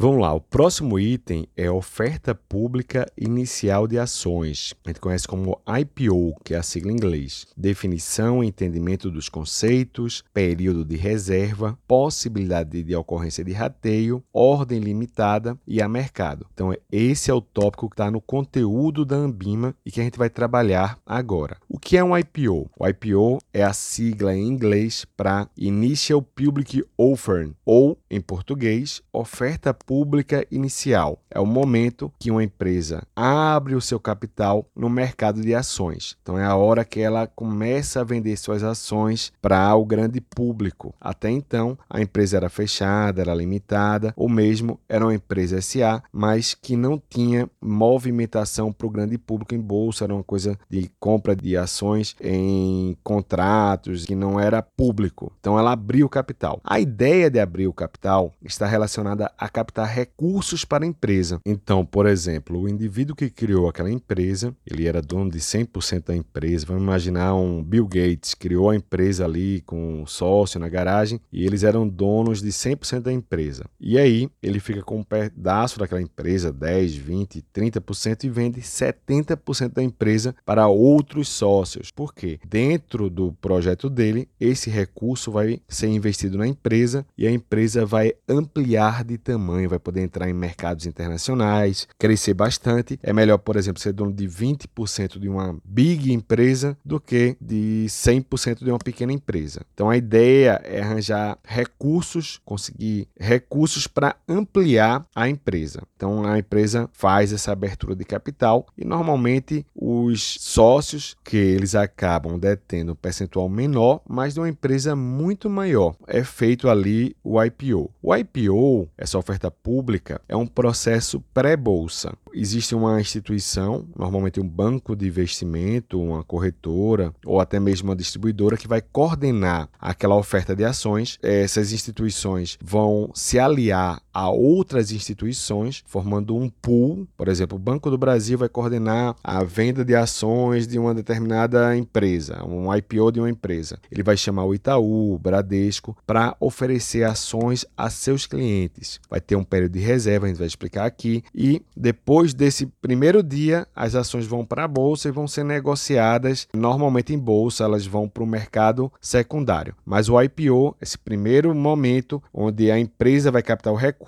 Vamos 0.00 0.20
lá, 0.20 0.32
o 0.32 0.40
próximo 0.40 0.96
item 0.96 1.48
é 1.56 1.68
oferta 1.68 2.32
pública 2.32 3.10
inicial 3.18 3.88
de 3.88 3.98
ações. 3.98 4.72
A 4.84 4.90
gente 4.90 5.00
conhece 5.00 5.26
como 5.26 5.60
IPO, 5.66 6.36
que 6.44 6.54
é 6.54 6.56
a 6.56 6.62
sigla 6.62 6.92
em 6.92 6.94
inglês. 6.94 7.48
Definição 7.56 8.44
entendimento 8.44 9.10
dos 9.10 9.28
conceitos, 9.28 10.22
período 10.32 10.84
de 10.84 10.96
reserva, 10.96 11.76
possibilidade 11.88 12.80
de 12.84 12.94
ocorrência 12.94 13.42
de 13.42 13.52
rateio, 13.52 14.22
ordem 14.32 14.78
limitada 14.78 15.58
e 15.66 15.82
a 15.82 15.88
mercado. 15.88 16.46
Então, 16.54 16.72
esse 16.92 17.28
é 17.28 17.34
o 17.34 17.40
tópico 17.40 17.90
que 17.90 17.94
está 17.94 18.08
no 18.08 18.20
conteúdo 18.20 19.04
da 19.04 19.16
Ambima 19.16 19.74
e 19.84 19.90
que 19.90 20.00
a 20.00 20.04
gente 20.04 20.16
vai 20.16 20.30
trabalhar 20.30 20.96
agora. 21.04 21.56
O 21.68 21.76
que 21.76 21.96
é 21.96 22.04
um 22.04 22.16
IPO? 22.16 22.70
O 22.78 22.86
IPO 22.86 23.38
é 23.52 23.64
a 23.64 23.72
sigla 23.72 24.32
em 24.32 24.46
inglês 24.46 25.04
para 25.16 25.50
Initial 25.56 26.22
Public 26.22 26.84
Offer, 26.96 27.50
ou, 27.66 27.98
em 28.08 28.20
português, 28.20 29.02
oferta 29.12 29.74
pública 29.88 30.46
inicial. 30.50 31.18
É 31.30 31.40
o 31.40 31.46
momento 31.46 32.12
que 32.18 32.30
uma 32.30 32.44
empresa 32.44 33.02
abre 33.16 33.74
o 33.74 33.80
seu 33.80 33.98
capital 33.98 34.66
no 34.76 34.90
mercado 34.90 35.40
de 35.40 35.54
ações. 35.54 36.14
Então, 36.20 36.38
é 36.38 36.44
a 36.44 36.54
hora 36.54 36.84
que 36.84 37.00
ela 37.00 37.26
começa 37.26 38.02
a 38.02 38.04
vender 38.04 38.36
suas 38.36 38.62
ações 38.62 39.32
para 39.40 39.74
o 39.74 39.86
grande 39.86 40.20
público. 40.20 40.94
Até 41.00 41.30
então, 41.30 41.78
a 41.88 42.02
empresa 42.02 42.36
era 42.36 42.50
fechada, 42.50 43.22
era 43.22 43.34
limitada, 43.34 44.12
ou 44.14 44.28
mesmo 44.28 44.78
era 44.86 45.06
uma 45.06 45.14
empresa 45.14 45.58
SA, 45.62 46.02
mas 46.12 46.52
que 46.52 46.76
não 46.76 47.00
tinha 47.08 47.48
movimentação 47.58 48.70
para 48.70 48.86
o 48.86 48.90
grande 48.90 49.16
público 49.16 49.54
em 49.54 49.60
bolsa, 49.60 50.04
era 50.04 50.14
uma 50.14 50.24
coisa 50.24 50.58
de 50.68 50.90
compra 51.00 51.34
de 51.34 51.56
ações 51.56 52.14
em 52.20 52.94
contratos 53.02 54.04
que 54.04 54.14
não 54.14 54.38
era 54.38 54.60
público. 54.60 55.32
Então, 55.40 55.58
ela 55.58 55.72
abriu 55.72 56.04
o 56.04 56.10
capital. 56.10 56.60
A 56.62 56.78
ideia 56.78 57.30
de 57.30 57.40
abrir 57.40 57.66
o 57.66 57.72
capital 57.72 58.34
está 58.44 58.66
relacionada 58.66 59.32
a 59.38 59.48
captar 59.68 59.86
recursos 59.86 60.64
para 60.64 60.84
a 60.84 60.88
empresa. 60.88 61.40
Então, 61.44 61.84
por 61.84 62.06
exemplo, 62.06 62.60
o 62.60 62.68
indivíduo 62.68 63.14
que 63.14 63.28
criou 63.28 63.68
aquela 63.68 63.90
empresa, 63.90 64.54
ele 64.66 64.86
era 64.86 65.02
dono 65.02 65.30
de 65.30 65.38
100% 65.38 66.06
da 66.06 66.16
empresa. 66.16 66.66
Vamos 66.66 66.82
imaginar 66.82 67.34
um 67.34 67.62
Bill 67.62 67.86
Gates 67.86 68.34
criou 68.34 68.70
a 68.70 68.76
empresa 68.76 69.24
ali 69.24 69.60
com 69.66 70.02
um 70.02 70.06
sócio 70.06 70.58
na 70.58 70.68
garagem 70.68 71.20
e 71.30 71.44
eles 71.44 71.62
eram 71.62 71.86
donos 71.86 72.40
de 72.40 72.48
100% 72.48 73.00
da 73.00 73.12
empresa. 73.12 73.64
E 73.78 73.98
aí, 73.98 74.28
ele 74.42 74.58
fica 74.58 74.82
com 74.82 74.98
um 74.98 75.04
pedaço 75.04 75.78
daquela 75.78 76.00
empresa, 76.00 76.50
10, 76.50 76.94
20, 76.96 77.44
30% 77.54 78.24
e 78.24 78.30
vende 78.30 78.60
70% 78.60 79.74
da 79.74 79.82
empresa 79.82 80.34
para 80.44 80.66
outros 80.66 81.28
sócios. 81.28 81.90
Por 81.90 82.14
quê? 82.14 82.38
Dentro 82.48 83.10
do 83.10 83.32
projeto 83.32 83.90
dele, 83.90 84.28
esse 84.40 84.70
recurso 84.70 85.30
vai 85.30 85.60
ser 85.68 85.88
investido 85.88 86.38
na 86.38 86.46
empresa 86.46 87.06
e 87.16 87.26
a 87.26 87.30
empresa 87.30 87.84
vai 87.84 88.14
ampliar 88.28 89.04
de 89.04 89.18
tamanho, 89.18 89.57
vai 89.66 89.78
poder 89.78 90.02
entrar 90.02 90.28
em 90.28 90.32
mercados 90.32 90.86
internacionais, 90.86 91.88
crescer 91.98 92.34
bastante. 92.34 92.98
É 93.02 93.12
melhor, 93.12 93.38
por 93.38 93.56
exemplo, 93.56 93.80
ser 93.80 93.92
dono 93.92 94.12
de 94.12 94.26
20% 94.26 95.18
de 95.18 95.28
uma 95.28 95.56
big 95.64 96.12
empresa 96.12 96.76
do 96.84 97.00
que 97.00 97.36
de 97.40 97.86
100% 97.88 98.64
de 98.64 98.70
uma 98.70 98.78
pequena 98.78 99.12
empresa. 99.12 99.62
Então 99.74 99.90
a 99.90 99.96
ideia 99.96 100.60
é 100.64 100.80
arranjar 100.80 101.38
recursos, 101.44 102.40
conseguir 102.44 103.08
recursos 103.18 103.86
para 103.86 104.16
ampliar 104.28 105.06
a 105.14 105.28
empresa. 105.28 105.82
Então 105.96 106.24
a 106.24 106.38
empresa 106.38 106.88
faz 106.92 107.32
essa 107.32 107.52
abertura 107.52 107.94
de 107.94 108.04
capital 108.04 108.66
e 108.76 108.84
normalmente 108.84 109.66
os 109.74 110.36
sócios 110.40 111.16
que 111.24 111.36
eles 111.36 111.74
acabam 111.74 112.38
detendo 112.38 112.92
um 112.92 112.96
percentual 112.96 113.48
menor, 113.48 114.00
mas 114.08 114.34
de 114.34 114.40
uma 114.40 114.48
empresa 114.48 114.94
muito 114.94 115.48
maior. 115.48 115.94
É 116.06 116.22
feito 116.22 116.68
ali 116.68 117.16
o 117.22 117.42
IPO. 117.42 117.90
O 118.02 118.14
IPO, 118.14 118.88
essa 118.96 119.18
oferta 119.18 119.47
pública, 119.50 120.20
é 120.28 120.36
um 120.36 120.46
processo 120.46 121.20
pré-bolsa. 121.32 122.12
Existe 122.32 122.74
uma 122.74 123.00
instituição, 123.00 123.86
normalmente 123.96 124.40
um 124.40 124.48
banco 124.48 124.94
de 124.94 125.06
investimento, 125.06 126.00
uma 126.00 126.22
corretora 126.22 127.14
ou 127.24 127.40
até 127.40 127.58
mesmo 127.58 127.88
uma 127.88 127.96
distribuidora 127.96 128.56
que 128.56 128.68
vai 128.68 128.80
coordenar 128.80 129.68
aquela 129.80 130.16
oferta 130.16 130.54
de 130.54 130.64
ações. 130.64 131.18
Essas 131.22 131.72
instituições 131.72 132.58
vão 132.62 133.10
se 133.14 133.38
aliar 133.38 134.00
a 134.18 134.28
outras 134.30 134.90
instituições, 134.90 135.84
formando 135.86 136.34
um 136.34 136.48
pool. 136.48 137.06
Por 137.16 137.28
exemplo, 137.28 137.54
o 137.54 137.60
Banco 137.60 137.88
do 137.88 137.96
Brasil 137.96 138.36
vai 138.36 138.48
coordenar 138.48 139.14
a 139.22 139.44
venda 139.44 139.84
de 139.84 139.94
ações 139.94 140.66
de 140.66 140.76
uma 140.76 140.92
determinada 140.92 141.76
empresa, 141.76 142.44
um 142.44 142.74
IPO 142.74 143.12
de 143.12 143.20
uma 143.20 143.30
empresa. 143.30 143.78
Ele 143.92 144.02
vai 144.02 144.16
chamar 144.16 144.44
o 144.44 144.52
Itaú, 144.52 145.14
o 145.14 145.18
Bradesco, 145.20 145.96
para 146.04 146.34
oferecer 146.40 147.04
ações 147.04 147.64
a 147.76 147.88
seus 147.90 148.26
clientes. 148.26 149.00
Vai 149.08 149.20
ter 149.20 149.36
um 149.36 149.44
período 149.44 149.74
de 149.74 149.78
reserva, 149.78 150.26
a 150.26 150.28
gente 150.30 150.38
vai 150.38 150.48
explicar 150.48 150.84
aqui, 150.84 151.22
e 151.32 151.62
depois 151.76 152.34
desse 152.34 152.66
primeiro 152.66 153.22
dia, 153.22 153.68
as 153.72 153.94
ações 153.94 154.26
vão 154.26 154.44
para 154.44 154.64
a 154.64 154.68
bolsa 154.68 155.06
e 155.06 155.12
vão 155.12 155.28
ser 155.28 155.44
negociadas 155.44 156.48
normalmente 156.52 157.14
em 157.14 157.18
bolsa, 157.18 157.62
elas 157.62 157.86
vão 157.86 158.08
para 158.08 158.24
o 158.24 158.26
mercado 158.26 158.90
secundário. 159.00 159.76
Mas 159.86 160.08
o 160.08 160.20
IPO, 160.20 160.74
esse 160.82 160.98
primeiro 160.98 161.54
momento 161.54 162.20
onde 162.34 162.68
a 162.68 162.80
empresa 162.80 163.30
vai 163.30 163.44
captar 163.44 163.72
o 163.72 163.76
recurso, 163.76 164.07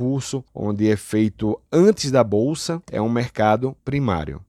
onde 0.54 0.90
é 0.90 0.96
feito 0.96 1.60
antes 1.72 2.10
da 2.10 2.24
bolsa, 2.24 2.82
é 2.90 3.00
um 3.00 3.08
mercado 3.08 3.76
primário. 3.84 4.40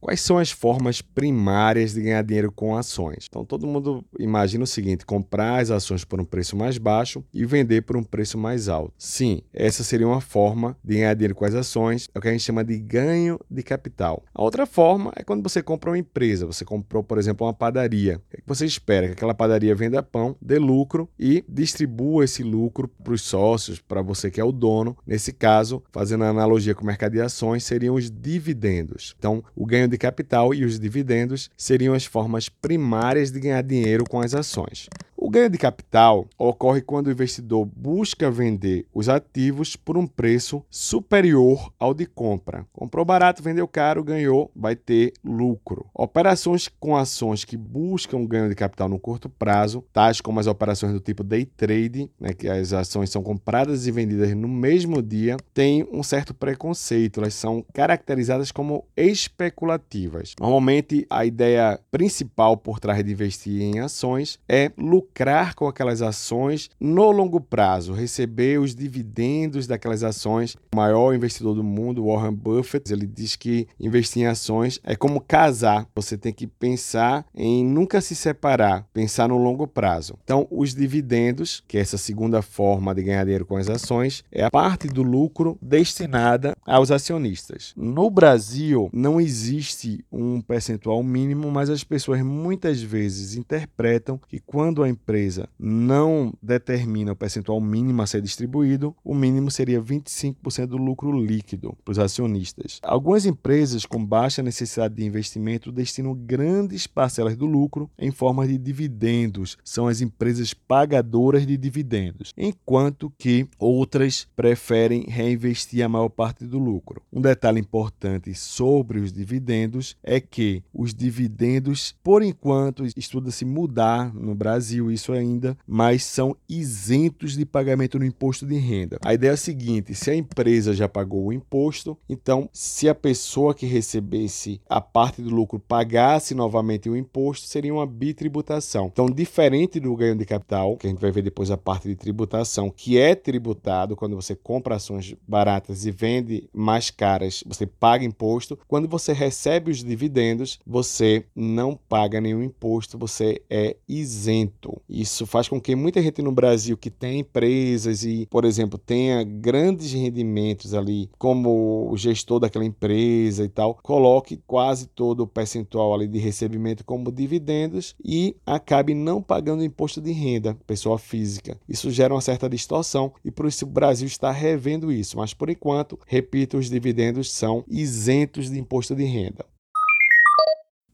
Quais 0.00 0.21
são 0.23 0.38
as 0.38 0.50
formas 0.50 1.02
primárias 1.02 1.92
de 1.92 2.00
ganhar 2.00 2.23
dinheiro 2.23 2.50
com 2.50 2.75
ações? 2.75 3.26
Então, 3.28 3.45
todo 3.45 3.66
mundo 3.66 4.02
imagina 4.19 4.64
o 4.64 4.66
seguinte: 4.66 5.04
comprar 5.04 5.61
as 5.61 5.71
ações 5.71 6.04
por 6.04 6.21
um 6.21 6.25
preço 6.25 6.57
mais 6.57 6.78
baixo 6.78 7.23
e 7.35 7.45
vender 7.45 7.83
por 7.83 7.97
um 7.97 8.02
preço 8.02 8.38
mais 8.38 8.69
alto. 8.69 8.95
Sim, 8.97 9.42
essa 9.52 9.85
seria 9.85 10.09
uma 10.09 10.21
forma 10.21 10.76
de 10.83 10.95
ganhar 10.95 11.14
dinheiro 11.14 11.35
com 11.35 11.45
as 11.45 11.54
ações, 11.54 12.09
é 12.14 12.19
o 12.19 12.23
que 12.23 12.28
a 12.28 12.33
gente 12.33 12.45
chama 12.45 12.64
de 12.64 12.78
ganho 12.78 13.38
de 13.50 13.62
capital. 13.62 14.25
A 14.35 14.42
outra 14.42 14.64
forma 14.64 15.12
é 15.16 15.23
quando 15.23 15.42
você 15.42 15.62
compra 15.62 15.90
uma 15.90 15.99
empresa, 15.99 16.47
você 16.47 16.64
comprou, 16.64 17.02
por 17.02 17.19
exemplo, 17.19 17.47
uma 17.47 17.52
padaria. 17.52 18.23
O 18.33 18.37
que 18.37 18.42
você 18.47 18.64
espera? 18.64 19.09
Que 19.09 19.12
aquela 19.12 19.35
padaria 19.35 19.75
venda 19.75 20.02
pão, 20.02 20.35
dê 20.40 20.59
lucro 20.59 21.09
e 21.19 21.45
distribua 21.47 22.25
esse 22.25 22.42
lucro 22.42 22.88
para 22.88 23.12
os 23.12 23.23
sócios, 23.23 23.78
para 23.78 24.00
você 24.00 24.30
que 24.30 24.40
é 24.40 24.45
o 24.45 24.52
dono. 24.52 24.97
Nesse 25.07 25.33
caso, 25.33 25.83
fazendo 25.92 26.25
a 26.25 26.28
analogia 26.28 26.75
com 26.75 26.83
o 26.83 26.87
mercado 26.87 27.12
de 27.12 27.21
ações, 27.21 27.64
seriam 27.64 27.97
os 27.97 28.11
dividendos. 28.11 29.14
Então, 29.19 29.45
o 29.54 29.66
ganho 29.66 29.90
de 29.91 29.99
capital 29.99 30.55
e 30.55 30.65
os 30.65 30.79
dividendos 30.79 31.51
seriam 31.57 31.93
as 31.93 32.07
formas 32.07 32.49
primárias 32.49 33.31
de 33.31 33.41
ganhar 33.41 33.63
dinheiro 33.63 34.05
com 34.05 34.21
as 34.21 34.35
ações. 34.35 34.89
Ganho 35.31 35.49
de 35.49 35.59
capital 35.59 36.27
ocorre 36.37 36.81
quando 36.81 37.07
o 37.07 37.13
investidor 37.13 37.65
busca 37.65 38.29
vender 38.29 38.85
os 38.93 39.09
ativos 39.09 39.77
por 39.77 39.97
um 39.97 40.05
preço 40.05 40.61
superior 40.69 41.73
ao 41.79 41.95
de 41.95 42.05
compra. 42.05 42.67
Comprou 42.73 43.05
barato, 43.05 43.41
vendeu 43.41 43.69
caro, 43.69 44.03
ganhou, 44.03 44.51
vai 44.57 44.75
ter 44.75 45.13
lucro. 45.25 45.87
Operações 45.95 46.67
com 46.67 46.97
ações 46.97 47.45
que 47.45 47.57
buscam 47.57 48.27
ganho 48.27 48.49
de 48.49 48.57
capital 48.57 48.89
no 48.89 48.99
curto 48.99 49.29
prazo, 49.29 49.85
tais 49.93 50.21
como 50.21 50.41
as 50.41 50.49
operações 50.49 50.93
do 50.93 50.99
tipo 50.99 51.23
day 51.23 51.45
trade, 51.45 52.11
né, 52.19 52.33
que 52.33 52.49
as 52.49 52.73
ações 52.73 53.09
são 53.11 53.23
compradas 53.23 53.87
e 53.87 53.93
vendidas 53.93 54.35
no 54.35 54.49
mesmo 54.49 55.01
dia, 55.01 55.37
têm 55.55 55.87
um 55.93 56.03
certo 56.03 56.35
preconceito. 56.35 57.21
Elas 57.21 57.35
são 57.35 57.65
caracterizadas 57.73 58.51
como 58.51 58.85
especulativas. 58.97 60.35
Normalmente, 60.41 61.07
a 61.09 61.25
ideia 61.25 61.79
principal 61.89 62.57
por 62.57 62.81
trás 62.81 63.05
de 63.05 63.13
investir 63.13 63.63
em 63.63 63.79
ações 63.79 64.37
é 64.49 64.73
lucrar 64.77 65.20
lucrar 65.21 65.55
com 65.55 65.69
aquelas 65.69 66.00
ações 66.00 66.71
no 66.81 67.11
longo 67.11 67.41
prazo, 67.41 67.93
receber 67.93 68.59
os 68.59 68.75
dividendos 68.75 69.67
daquelas 69.67 70.03
ações. 70.03 70.57
O 70.73 70.77
maior 70.77 71.15
investidor 71.15 71.55
do 71.55 71.62
mundo, 71.62 72.07
Warren 72.07 72.33
Buffett, 72.33 72.91
ele 72.91 73.07
diz 73.07 73.37
que 73.37 73.69
investir 73.79 74.23
em 74.23 74.27
ações 74.27 74.81
é 74.83 74.97
como 74.97 75.21
casar. 75.21 75.87
Você 75.95 76.17
tem 76.17 76.33
que 76.33 76.47
pensar 76.47 77.27
em 77.35 77.62
nunca 77.65 78.00
se 78.00 78.17
separar, 78.17 78.87
pensar 78.95 79.29
no 79.29 79.37
longo 79.37 79.67
prazo. 79.67 80.19
Então, 80.25 80.49
os 80.50 80.75
dividendos, 80.75 81.62
que 81.69 81.77
é 81.77 81.83
essa 81.83 81.99
segunda 81.99 82.41
forma 82.41 82.95
de 82.95 83.03
ganhar 83.03 83.25
dinheiro 83.25 83.45
com 83.45 83.59
as 83.59 83.69
ações, 83.69 84.25
é 84.33 84.45
a 84.45 84.50
parte 84.50 84.89
do 84.89 85.03
lucro 85.03 85.59
destinada 85.61 86.57
aos 86.65 86.91
acionistas. 86.91 87.75
No 87.77 88.09
Brasil, 88.09 88.89
não 88.91 89.21
existe 89.21 90.03
um 90.11 90.41
percentual 90.41 91.03
mínimo, 91.03 91.50
mas 91.50 91.69
as 91.69 91.85
pessoas 91.85 92.23
muitas 92.23 92.81
vezes 92.81 93.37
interpretam 93.37 94.19
que 94.27 94.41
quando 94.41 94.83
a 94.83 94.89
empresa 94.89 95.10
não 95.59 96.33
determina 96.43 97.12
o 97.12 97.17
percentual 97.17 97.61
mínimo 97.61 98.02
a 98.02 98.07
ser 98.07 98.23
distribuído, 98.23 98.95
o 99.05 99.14
mínimo 99.14 99.50
seria 99.50 99.81
25% 99.81 100.67
do 100.67 100.76
lucro 100.76 101.12
líquido 101.12 101.76
para 101.85 101.93
os 101.93 101.99
acionistas. 101.99 102.81
Algumas 102.83 103.26
empresas 103.26 103.85
com 103.85 104.05
baixa 104.05 104.43
necessidade 104.43 104.95
de 104.95 105.05
investimento 105.05 105.73
destinam 105.73 106.14
grandes 106.14 106.87
parcelas 106.87 107.37
do 107.37 107.47
lucro 107.47 107.90
em 107.99 108.11
forma 108.11 108.47
de 108.47 108.59
dividendos, 108.59 109.57
são 109.64 109.87
as 109.87 110.00
empresas 110.00 110.55
pagadoras 110.55 111.47
de 111.47 111.57
dividendos, 111.57 112.33
enquanto 112.37 113.12
que 113.19 113.47
outras 113.59 114.26
preferem 114.37 115.05
reinvestir 115.09 115.85
a 115.85 115.88
maior 115.88 116.09
parte 116.09 116.45
do 116.45 116.59
lucro. 116.59 117.02
Um 117.12 117.21
detalhe 117.21 117.61
importante 117.61 118.35
sobre 118.35 119.00
os 119.00 119.12
dividendos 119.12 119.97
é 120.02 120.21
que 120.21 120.62
os 120.73 120.95
dividendos, 120.95 121.95
por 122.02 122.23
enquanto, 122.23 122.85
estuda-se 122.97 123.45
mudar 123.45 124.12
no 124.14 124.35
Brasil 124.35 124.90
isso 124.91 125.13
ainda, 125.13 125.57
mas 125.67 126.05
são 126.05 126.37
isentos 126.49 127.37
de 127.37 127.45
pagamento 127.45 127.99
no 127.99 128.05
imposto 128.05 128.47
de 128.47 128.57
renda. 128.57 128.99
A 129.05 129.15
ideia 129.15 129.31
é 129.31 129.35
a 129.35 129.37
seguinte: 129.37 129.95
se 129.95 130.11
a 130.11 130.15
empresa 130.15 130.73
já 130.73 130.89
pagou 130.89 131.27
o 131.27 131.33
imposto, 131.33 131.97
então 132.09 132.49
se 132.53 132.89
a 132.89 132.95
pessoa 132.95 133.55
que 133.55 133.67
recebesse 133.67 134.61
a 134.69 134.81
parte 134.81 135.23
do 135.23 135.31
lucro 135.31 135.59
pagasse 135.59 136.35
novamente 136.35 136.89
o 136.89 136.97
imposto, 136.97 137.47
seria 137.47 137.73
uma 137.73 137.87
bitributação. 137.87 138.91
Então, 138.93 139.07
diferente 139.07 139.79
do 139.81 139.95
ganho 139.95 140.17
de 140.17 140.25
capital, 140.25 140.77
que 140.77 140.87
a 140.87 140.91
gente 140.91 141.01
vai 141.01 141.11
ver 141.11 141.23
depois 141.23 141.51
a 141.51 141.57
parte 141.57 141.89
de 141.89 141.97
tributação, 141.97 142.71
que 142.71 142.99
é 142.99 143.15
tributado 143.15 143.97
quando 143.97 144.17
você 144.17 144.35
compra 144.35 144.77
ações 144.77 145.15
baratas 145.27 145.85
e 145.85 145.91
vende 145.91 146.49
mais 146.53 146.91
caras, 146.91 147.43
você 147.47 147.67
paga 147.67 148.05
imposto. 148.05 148.59
Quando 148.67 148.89
você 148.89 149.13
recebe 149.13 149.71
os 149.71 149.83
dividendos, 149.83 150.59
você 150.67 151.25
não 151.35 151.79
paga 151.89 152.21
nenhum 152.21 152.43
imposto, 152.43 152.99
você 152.99 153.43
é 153.49 153.77
isento. 153.89 154.80
Isso 154.91 155.25
faz 155.25 155.49
com 155.49 155.61
que 155.61 155.77
muita 155.77 156.03
gente 156.03 156.21
no 156.21 156.33
Brasil 156.33 156.77
que 156.77 156.91
tem 156.91 157.21
empresas 157.21 158.03
e, 158.05 158.27
por 158.29 158.45
exemplo, 158.45 158.77
tenha 158.77 159.23
grandes 159.23 159.93
rendimentos 159.93 160.75
ali, 160.75 161.09
como 161.17 161.89
o 161.89 161.97
gestor 161.97 162.41
daquela 162.41 162.65
empresa 162.65 163.45
e 163.45 163.49
tal, 163.49 163.79
coloque 163.83 164.43
quase 164.49 164.89
todo 164.89 165.21
o 165.21 165.27
percentual 165.29 165.95
ali 165.95 166.09
de 166.09 166.19
recebimento 166.19 166.85
como 166.85 167.13
dividendos 167.13 167.95
e 168.05 168.35
acabe 168.45 168.93
não 168.93 169.23
pagando 169.23 169.65
imposto 169.65 170.01
de 170.01 170.11
renda, 170.11 170.59
pessoa 170.67 170.99
física. 170.99 171.57
Isso 171.69 171.91
gera 171.91 172.13
uma 172.13 172.21
certa 172.21 172.49
distorção 172.49 173.13
e 173.25 173.31
por 173.31 173.47
isso 173.47 173.65
o 173.65 173.69
Brasil 173.69 174.09
está 174.09 174.33
revendo 174.33 174.91
isso, 174.91 175.17
mas 175.17 175.33
por 175.33 175.49
enquanto, 175.49 175.99
repito, 176.05 176.59
os 176.59 176.69
dividendos 176.69 177.31
são 177.31 177.65
isentos 177.69 178.51
de 178.51 178.59
imposto 178.59 178.97
de 178.97 179.05
renda. 179.05 179.45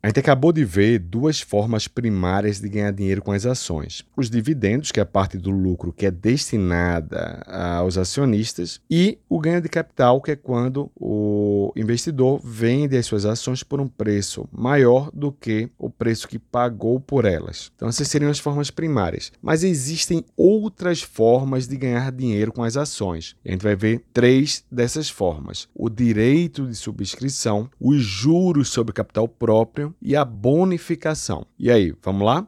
A 0.06 0.08
gente 0.08 0.20
acabou 0.20 0.52
de 0.52 0.64
ver 0.64 1.00
duas 1.00 1.40
formas 1.40 1.88
primárias 1.88 2.60
de 2.60 2.68
ganhar 2.68 2.92
dinheiro 2.92 3.20
com 3.20 3.32
as 3.32 3.44
ações: 3.44 4.04
os 4.16 4.30
dividendos, 4.30 4.92
que 4.92 5.00
é 5.00 5.02
a 5.02 5.06
parte 5.06 5.36
do 5.36 5.50
lucro 5.50 5.92
que 5.92 6.06
é 6.06 6.12
destinada 6.12 7.42
aos 7.44 7.98
acionistas, 7.98 8.80
e 8.88 9.18
o 9.28 9.40
ganho 9.40 9.60
de 9.60 9.68
capital, 9.68 10.20
que 10.20 10.30
é 10.30 10.36
quando 10.36 10.92
o 10.94 11.72
investidor 11.74 12.40
vende 12.40 12.96
as 12.96 13.04
suas 13.04 13.26
ações 13.26 13.64
por 13.64 13.80
um 13.80 13.88
preço 13.88 14.48
maior 14.52 15.10
do 15.12 15.32
que 15.32 15.68
o 15.76 15.90
preço 15.90 16.28
que 16.28 16.38
pagou 16.38 17.00
por 17.00 17.24
elas. 17.24 17.72
Então, 17.74 17.88
essas 17.88 18.06
seriam 18.06 18.30
as 18.30 18.38
formas 18.38 18.70
primárias. 18.70 19.32
Mas 19.42 19.64
existem 19.64 20.24
outras 20.36 21.02
formas 21.02 21.66
de 21.66 21.76
ganhar 21.76 22.12
dinheiro 22.12 22.52
com 22.52 22.62
as 22.62 22.76
ações. 22.76 23.34
A 23.44 23.50
gente 23.50 23.64
vai 23.64 23.74
ver 23.74 24.04
três 24.12 24.64
dessas 24.70 25.10
formas: 25.10 25.66
o 25.74 25.90
direito 25.90 26.64
de 26.64 26.76
subscrição, 26.76 27.68
os 27.80 28.04
juros 28.04 28.68
sobre 28.68 28.92
capital 28.92 29.26
próprio 29.26 29.95
e 30.00 30.16
a 30.16 30.24
bonificação. 30.24 31.46
E 31.58 31.70
aí, 31.70 31.94
vamos 32.02 32.26
lá? 32.26 32.46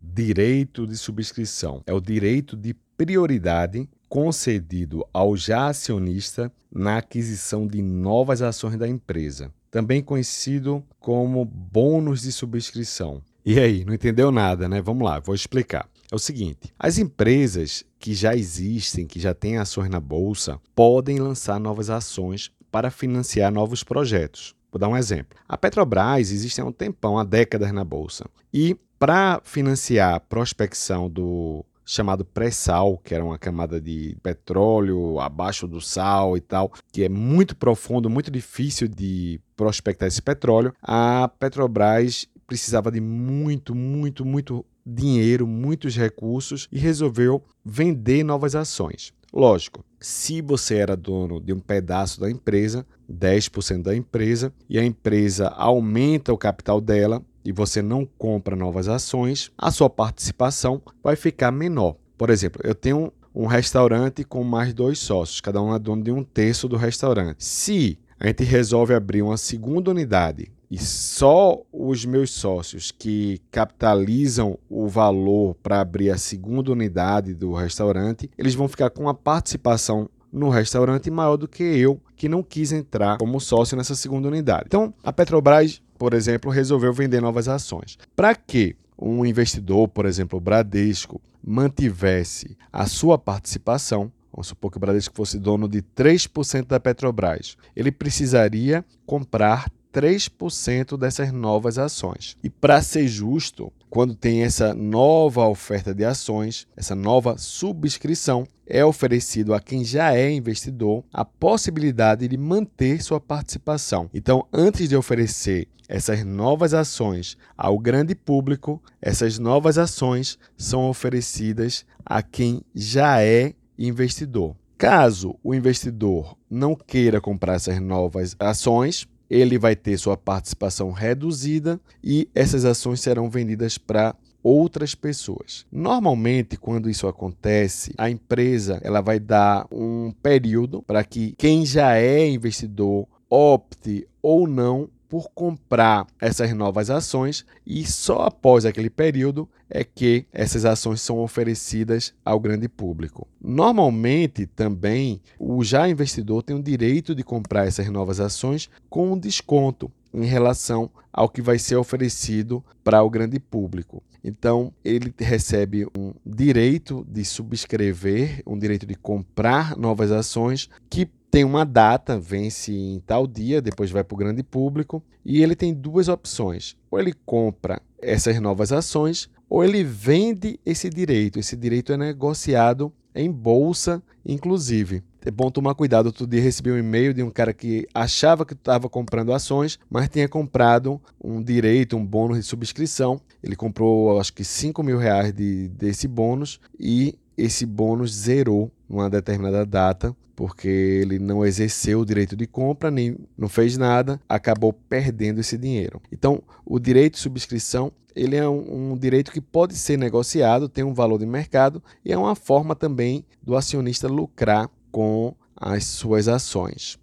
Direito 0.00 0.86
de 0.86 0.96
subscrição 0.96 1.82
é 1.86 1.92
o 1.92 2.00
direito 2.00 2.56
de 2.56 2.74
prioridade 2.96 3.88
concedido 4.08 5.06
ao 5.12 5.36
já 5.36 5.68
acionista 5.68 6.52
na 6.70 6.98
aquisição 6.98 7.66
de 7.66 7.80
novas 7.80 8.42
ações 8.42 8.76
da 8.76 8.86
empresa, 8.86 9.50
também 9.70 10.02
conhecido 10.02 10.84
como 11.00 11.44
bônus 11.44 12.22
de 12.22 12.30
subscrição. 12.30 13.22
E 13.44 13.58
aí, 13.58 13.84
não 13.84 13.94
entendeu 13.94 14.30
nada, 14.30 14.68
né? 14.68 14.80
Vamos 14.80 15.04
lá, 15.04 15.18
vou 15.18 15.34
explicar. 15.34 15.88
É 16.10 16.14
o 16.14 16.18
seguinte: 16.18 16.72
as 16.78 16.98
empresas 16.98 17.82
que 17.98 18.12
já 18.12 18.36
existem, 18.36 19.06
que 19.06 19.18
já 19.18 19.32
têm 19.32 19.56
ações 19.56 19.88
na 19.88 19.98
bolsa, 19.98 20.60
podem 20.74 21.18
lançar 21.18 21.58
novas 21.58 21.88
ações 21.88 22.50
para 22.70 22.90
financiar 22.90 23.50
novos 23.50 23.82
projetos. 23.82 24.54
Vou 24.72 24.78
dar 24.78 24.88
um 24.88 24.96
exemplo. 24.96 25.38
A 25.46 25.58
Petrobras 25.58 26.32
existe 26.32 26.58
há 26.60 26.64
um 26.64 26.72
tempão, 26.72 27.18
há 27.18 27.24
décadas 27.24 27.70
na 27.72 27.84
bolsa. 27.84 28.24
E 28.52 28.74
para 28.98 29.40
financiar 29.44 30.14
a 30.14 30.20
prospecção 30.20 31.10
do 31.10 31.62
chamado 31.84 32.24
pré-sal, 32.24 32.96
que 33.04 33.14
era 33.14 33.24
uma 33.24 33.38
camada 33.38 33.78
de 33.78 34.16
petróleo 34.22 35.20
abaixo 35.20 35.66
do 35.66 35.80
sal 35.80 36.36
e 36.36 36.40
tal, 36.40 36.72
que 36.90 37.04
é 37.04 37.08
muito 37.08 37.54
profundo, 37.54 38.08
muito 38.08 38.30
difícil 38.30 38.88
de 38.88 39.38
prospectar 39.56 40.08
esse 40.08 40.22
petróleo, 40.22 40.72
a 40.80 41.28
Petrobras 41.38 42.26
precisava 42.46 42.90
de 42.90 43.00
muito, 43.00 43.74
muito, 43.74 44.24
muito 44.24 44.64
dinheiro, 44.86 45.46
muitos 45.46 45.96
recursos 45.96 46.68
e 46.72 46.78
resolveu 46.78 47.42
vender 47.64 48.24
novas 48.24 48.54
ações. 48.54 49.12
Lógico, 49.32 49.82
se 49.98 50.42
você 50.42 50.76
era 50.76 50.94
dono 50.94 51.40
de 51.40 51.54
um 51.54 51.58
pedaço 51.58 52.20
da 52.20 52.30
empresa, 52.30 52.84
10% 53.10 53.82
da 53.82 53.96
empresa, 53.96 54.52
e 54.68 54.78
a 54.78 54.84
empresa 54.84 55.48
aumenta 55.48 56.32
o 56.32 56.38
capital 56.38 56.80
dela 56.82 57.22
e 57.42 57.50
você 57.50 57.80
não 57.80 58.04
compra 58.18 58.54
novas 58.54 58.88
ações, 58.88 59.50
a 59.56 59.70
sua 59.70 59.88
participação 59.88 60.82
vai 61.02 61.16
ficar 61.16 61.50
menor. 61.50 61.96
Por 62.18 62.28
exemplo, 62.28 62.60
eu 62.62 62.74
tenho 62.74 63.10
um 63.34 63.46
restaurante 63.46 64.22
com 64.22 64.44
mais 64.44 64.74
dois 64.74 64.98
sócios, 64.98 65.40
cada 65.40 65.62
um 65.62 65.74
é 65.74 65.78
dono 65.78 66.02
de 66.02 66.12
um 66.12 66.22
terço 66.22 66.68
do 66.68 66.76
restaurante. 66.76 67.42
Se 67.42 67.98
a 68.20 68.26
gente 68.26 68.44
resolve 68.44 68.92
abrir 68.92 69.22
uma 69.22 69.38
segunda 69.38 69.90
unidade 69.90 70.52
e 70.72 70.78
só 70.78 71.60
os 71.70 72.06
meus 72.06 72.30
sócios 72.30 72.90
que 72.90 73.42
capitalizam 73.50 74.58
o 74.70 74.88
valor 74.88 75.54
para 75.62 75.82
abrir 75.82 76.08
a 76.08 76.16
segunda 76.16 76.72
unidade 76.72 77.34
do 77.34 77.52
restaurante, 77.52 78.30
eles 78.38 78.54
vão 78.54 78.66
ficar 78.66 78.88
com 78.88 79.02
uma 79.02 79.12
participação 79.12 80.08
no 80.32 80.48
restaurante 80.48 81.10
maior 81.10 81.36
do 81.36 81.46
que 81.46 81.62
eu, 81.62 82.00
que 82.16 82.26
não 82.26 82.42
quis 82.42 82.72
entrar 82.72 83.18
como 83.18 83.38
sócio 83.38 83.76
nessa 83.76 83.94
segunda 83.94 84.28
unidade. 84.28 84.64
Então, 84.68 84.94
a 85.04 85.12
Petrobras, 85.12 85.82
por 85.98 86.14
exemplo, 86.14 86.50
resolveu 86.50 86.90
vender 86.90 87.20
novas 87.20 87.48
ações. 87.48 87.98
Para 88.16 88.34
que 88.34 88.74
um 88.98 89.26
investidor, 89.26 89.88
por 89.88 90.06
exemplo, 90.06 90.38
o 90.38 90.40
Bradesco, 90.40 91.20
mantivesse 91.44 92.56
a 92.72 92.86
sua 92.86 93.18
participação, 93.18 94.10
Vamos 94.32 94.46
supor 94.46 94.70
que 94.70 94.78
o 94.78 94.80
Bradesco 94.80 95.14
fosse 95.14 95.38
dono 95.38 95.68
de 95.68 95.82
3% 95.82 96.66
da 96.66 96.80
Petrobras. 96.80 97.54
Ele 97.76 97.92
precisaria 97.92 98.82
comprar 99.04 99.70
3% 99.92 100.96
dessas 100.96 101.32
novas 101.32 101.78
ações. 101.78 102.36
E 102.42 102.48
para 102.48 102.80
ser 102.82 103.06
justo, 103.06 103.72
quando 103.90 104.14
tem 104.14 104.42
essa 104.42 104.72
nova 104.74 105.46
oferta 105.46 105.94
de 105.94 106.04
ações, 106.04 106.66
essa 106.76 106.94
nova 106.94 107.36
subscrição, 107.36 108.46
é 108.66 108.84
oferecido 108.84 109.52
a 109.52 109.60
quem 109.60 109.84
já 109.84 110.14
é 110.16 110.30
investidor 110.30 111.04
a 111.12 111.24
possibilidade 111.24 112.26
de 112.26 112.36
manter 112.38 113.02
sua 113.02 113.20
participação. 113.20 114.08
Então, 114.14 114.46
antes 114.52 114.88
de 114.88 114.96
oferecer 114.96 115.68
essas 115.88 116.24
novas 116.24 116.72
ações 116.72 117.36
ao 117.54 117.78
grande 117.78 118.14
público, 118.14 118.82
essas 119.00 119.38
novas 119.38 119.76
ações 119.76 120.38
são 120.56 120.88
oferecidas 120.88 121.84
a 122.04 122.22
quem 122.22 122.62
já 122.74 123.22
é 123.22 123.52
investidor. 123.78 124.56
Caso 124.78 125.36
o 125.44 125.54
investidor 125.54 126.36
não 126.50 126.74
queira 126.74 127.20
comprar 127.20 127.54
essas 127.54 127.78
novas 127.78 128.34
ações, 128.38 129.06
ele 129.32 129.58
vai 129.58 129.74
ter 129.74 129.96
sua 129.96 130.14
participação 130.14 130.90
reduzida 130.90 131.80
e 132.04 132.28
essas 132.34 132.66
ações 132.66 133.00
serão 133.00 133.30
vendidas 133.30 133.78
para 133.78 134.14
outras 134.42 134.94
pessoas. 134.94 135.64
Normalmente, 135.72 136.58
quando 136.58 136.90
isso 136.90 137.08
acontece, 137.08 137.94
a 137.96 138.10
empresa 138.10 138.78
ela 138.82 139.00
vai 139.00 139.18
dar 139.18 139.66
um 139.72 140.12
período 140.22 140.82
para 140.82 141.02
que 141.02 141.34
quem 141.38 141.64
já 141.64 141.96
é 141.96 142.28
investidor 142.28 143.06
opte 143.30 144.06
ou 144.20 144.46
não 144.46 144.90
por 145.12 145.30
comprar 145.34 146.06
essas 146.18 146.54
novas 146.54 146.88
ações 146.88 147.44
e 147.66 147.84
só 147.84 148.22
após 148.22 148.64
aquele 148.64 148.88
período 148.88 149.46
é 149.68 149.84
que 149.84 150.24
essas 150.32 150.64
ações 150.64 151.02
são 151.02 151.18
oferecidas 151.18 152.14
ao 152.24 152.40
grande 152.40 152.66
público. 152.66 153.28
Normalmente, 153.38 154.46
também, 154.46 155.20
o 155.38 155.62
já 155.62 155.86
investidor 155.86 156.42
tem 156.42 156.56
o 156.56 156.62
direito 156.62 157.14
de 157.14 157.22
comprar 157.22 157.66
essas 157.66 157.90
novas 157.90 158.20
ações 158.20 158.70
com 158.88 159.12
um 159.12 159.18
desconto 159.18 159.92
em 160.14 160.24
relação 160.24 160.90
ao 161.12 161.28
que 161.28 161.42
vai 161.42 161.58
ser 161.58 161.76
oferecido 161.76 162.64
para 162.82 163.02
o 163.02 163.10
grande 163.10 163.38
público. 163.38 164.02
Então, 164.24 164.72
ele 164.82 165.12
recebe 165.18 165.86
um 165.94 166.14
direito 166.24 167.06
de 167.06 167.22
subscrever, 167.22 168.42
um 168.46 168.58
direito 168.58 168.86
de 168.86 168.94
comprar 168.94 169.76
novas 169.76 170.10
ações 170.10 170.70
que 170.88 171.06
tem 171.32 171.44
uma 171.44 171.64
data, 171.64 172.20
vence 172.20 172.70
em 172.70 173.00
tal 173.06 173.26
dia, 173.26 173.62
depois 173.62 173.90
vai 173.90 174.04
para 174.04 174.14
o 174.14 174.18
grande 174.18 174.42
público, 174.42 175.02
e 175.24 175.42
ele 175.42 175.56
tem 175.56 175.72
duas 175.72 176.06
opções. 176.06 176.76
Ou 176.90 177.00
ele 177.00 177.14
compra 177.24 177.80
essas 178.02 178.38
novas 178.38 178.70
ações, 178.70 179.30
ou 179.48 179.64
ele 179.64 179.82
vende 179.82 180.60
esse 180.64 180.90
direito. 180.90 181.38
Esse 181.38 181.56
direito 181.56 181.90
é 181.90 181.96
negociado 181.96 182.92
em 183.14 183.30
bolsa, 183.30 184.02
inclusive. 184.26 185.02
É 185.24 185.30
bom 185.30 185.50
tomar 185.50 185.74
cuidado. 185.74 186.06
Outro 186.06 186.26
dia 186.26 186.42
recebi 186.42 186.70
um 186.70 186.76
e-mail 186.76 187.14
de 187.14 187.22
um 187.22 187.30
cara 187.30 187.54
que 187.54 187.88
achava 187.94 188.44
que 188.44 188.52
estava 188.52 188.86
comprando 188.86 189.32
ações, 189.32 189.78
mas 189.88 190.10
tinha 190.10 190.28
comprado 190.28 191.00
um 191.18 191.42
direito, 191.42 191.96
um 191.96 192.04
bônus 192.04 192.40
de 192.40 192.42
subscrição. 192.42 193.18
Ele 193.42 193.56
comprou, 193.56 194.20
acho 194.20 194.34
que 194.34 194.44
5 194.44 194.82
mil 194.82 194.98
reais 194.98 195.32
de, 195.32 195.68
desse 195.68 196.06
bônus 196.06 196.60
e 196.78 197.18
esse 197.38 197.64
bônus 197.64 198.14
zerou 198.14 198.70
numa 198.92 199.08
determinada 199.08 199.64
data, 199.64 200.14
porque 200.36 200.68
ele 200.68 201.18
não 201.18 201.44
exerceu 201.44 202.00
o 202.00 202.06
direito 202.06 202.36
de 202.36 202.46
compra, 202.46 202.90
nem 202.90 203.16
não 203.36 203.48
fez 203.48 203.76
nada, 203.76 204.20
acabou 204.28 204.72
perdendo 204.72 205.40
esse 205.40 205.56
dinheiro. 205.56 206.00
Então, 206.12 206.42
o 206.64 206.78
direito 206.78 207.14
de 207.14 207.20
subscrição 207.20 207.92
ele 208.14 208.36
é 208.36 208.46
um, 208.46 208.92
um, 208.92 208.96
direito 208.96 209.32
que 209.32 209.40
pode 209.40 209.74
ser 209.74 209.96
negociado, 209.96 210.68
tem 210.68 210.84
um 210.84 210.92
valor 210.92 211.18
de 211.18 211.24
mercado 211.24 211.82
e 212.04 212.12
é 212.12 212.18
uma 212.18 212.34
forma 212.34 212.76
também 212.76 213.24
do 213.42 213.56
acionista 213.56 214.06
lucrar 214.06 214.68
com 214.90 215.34
as 215.56 215.84
suas 215.84 216.28
ações. 216.28 216.98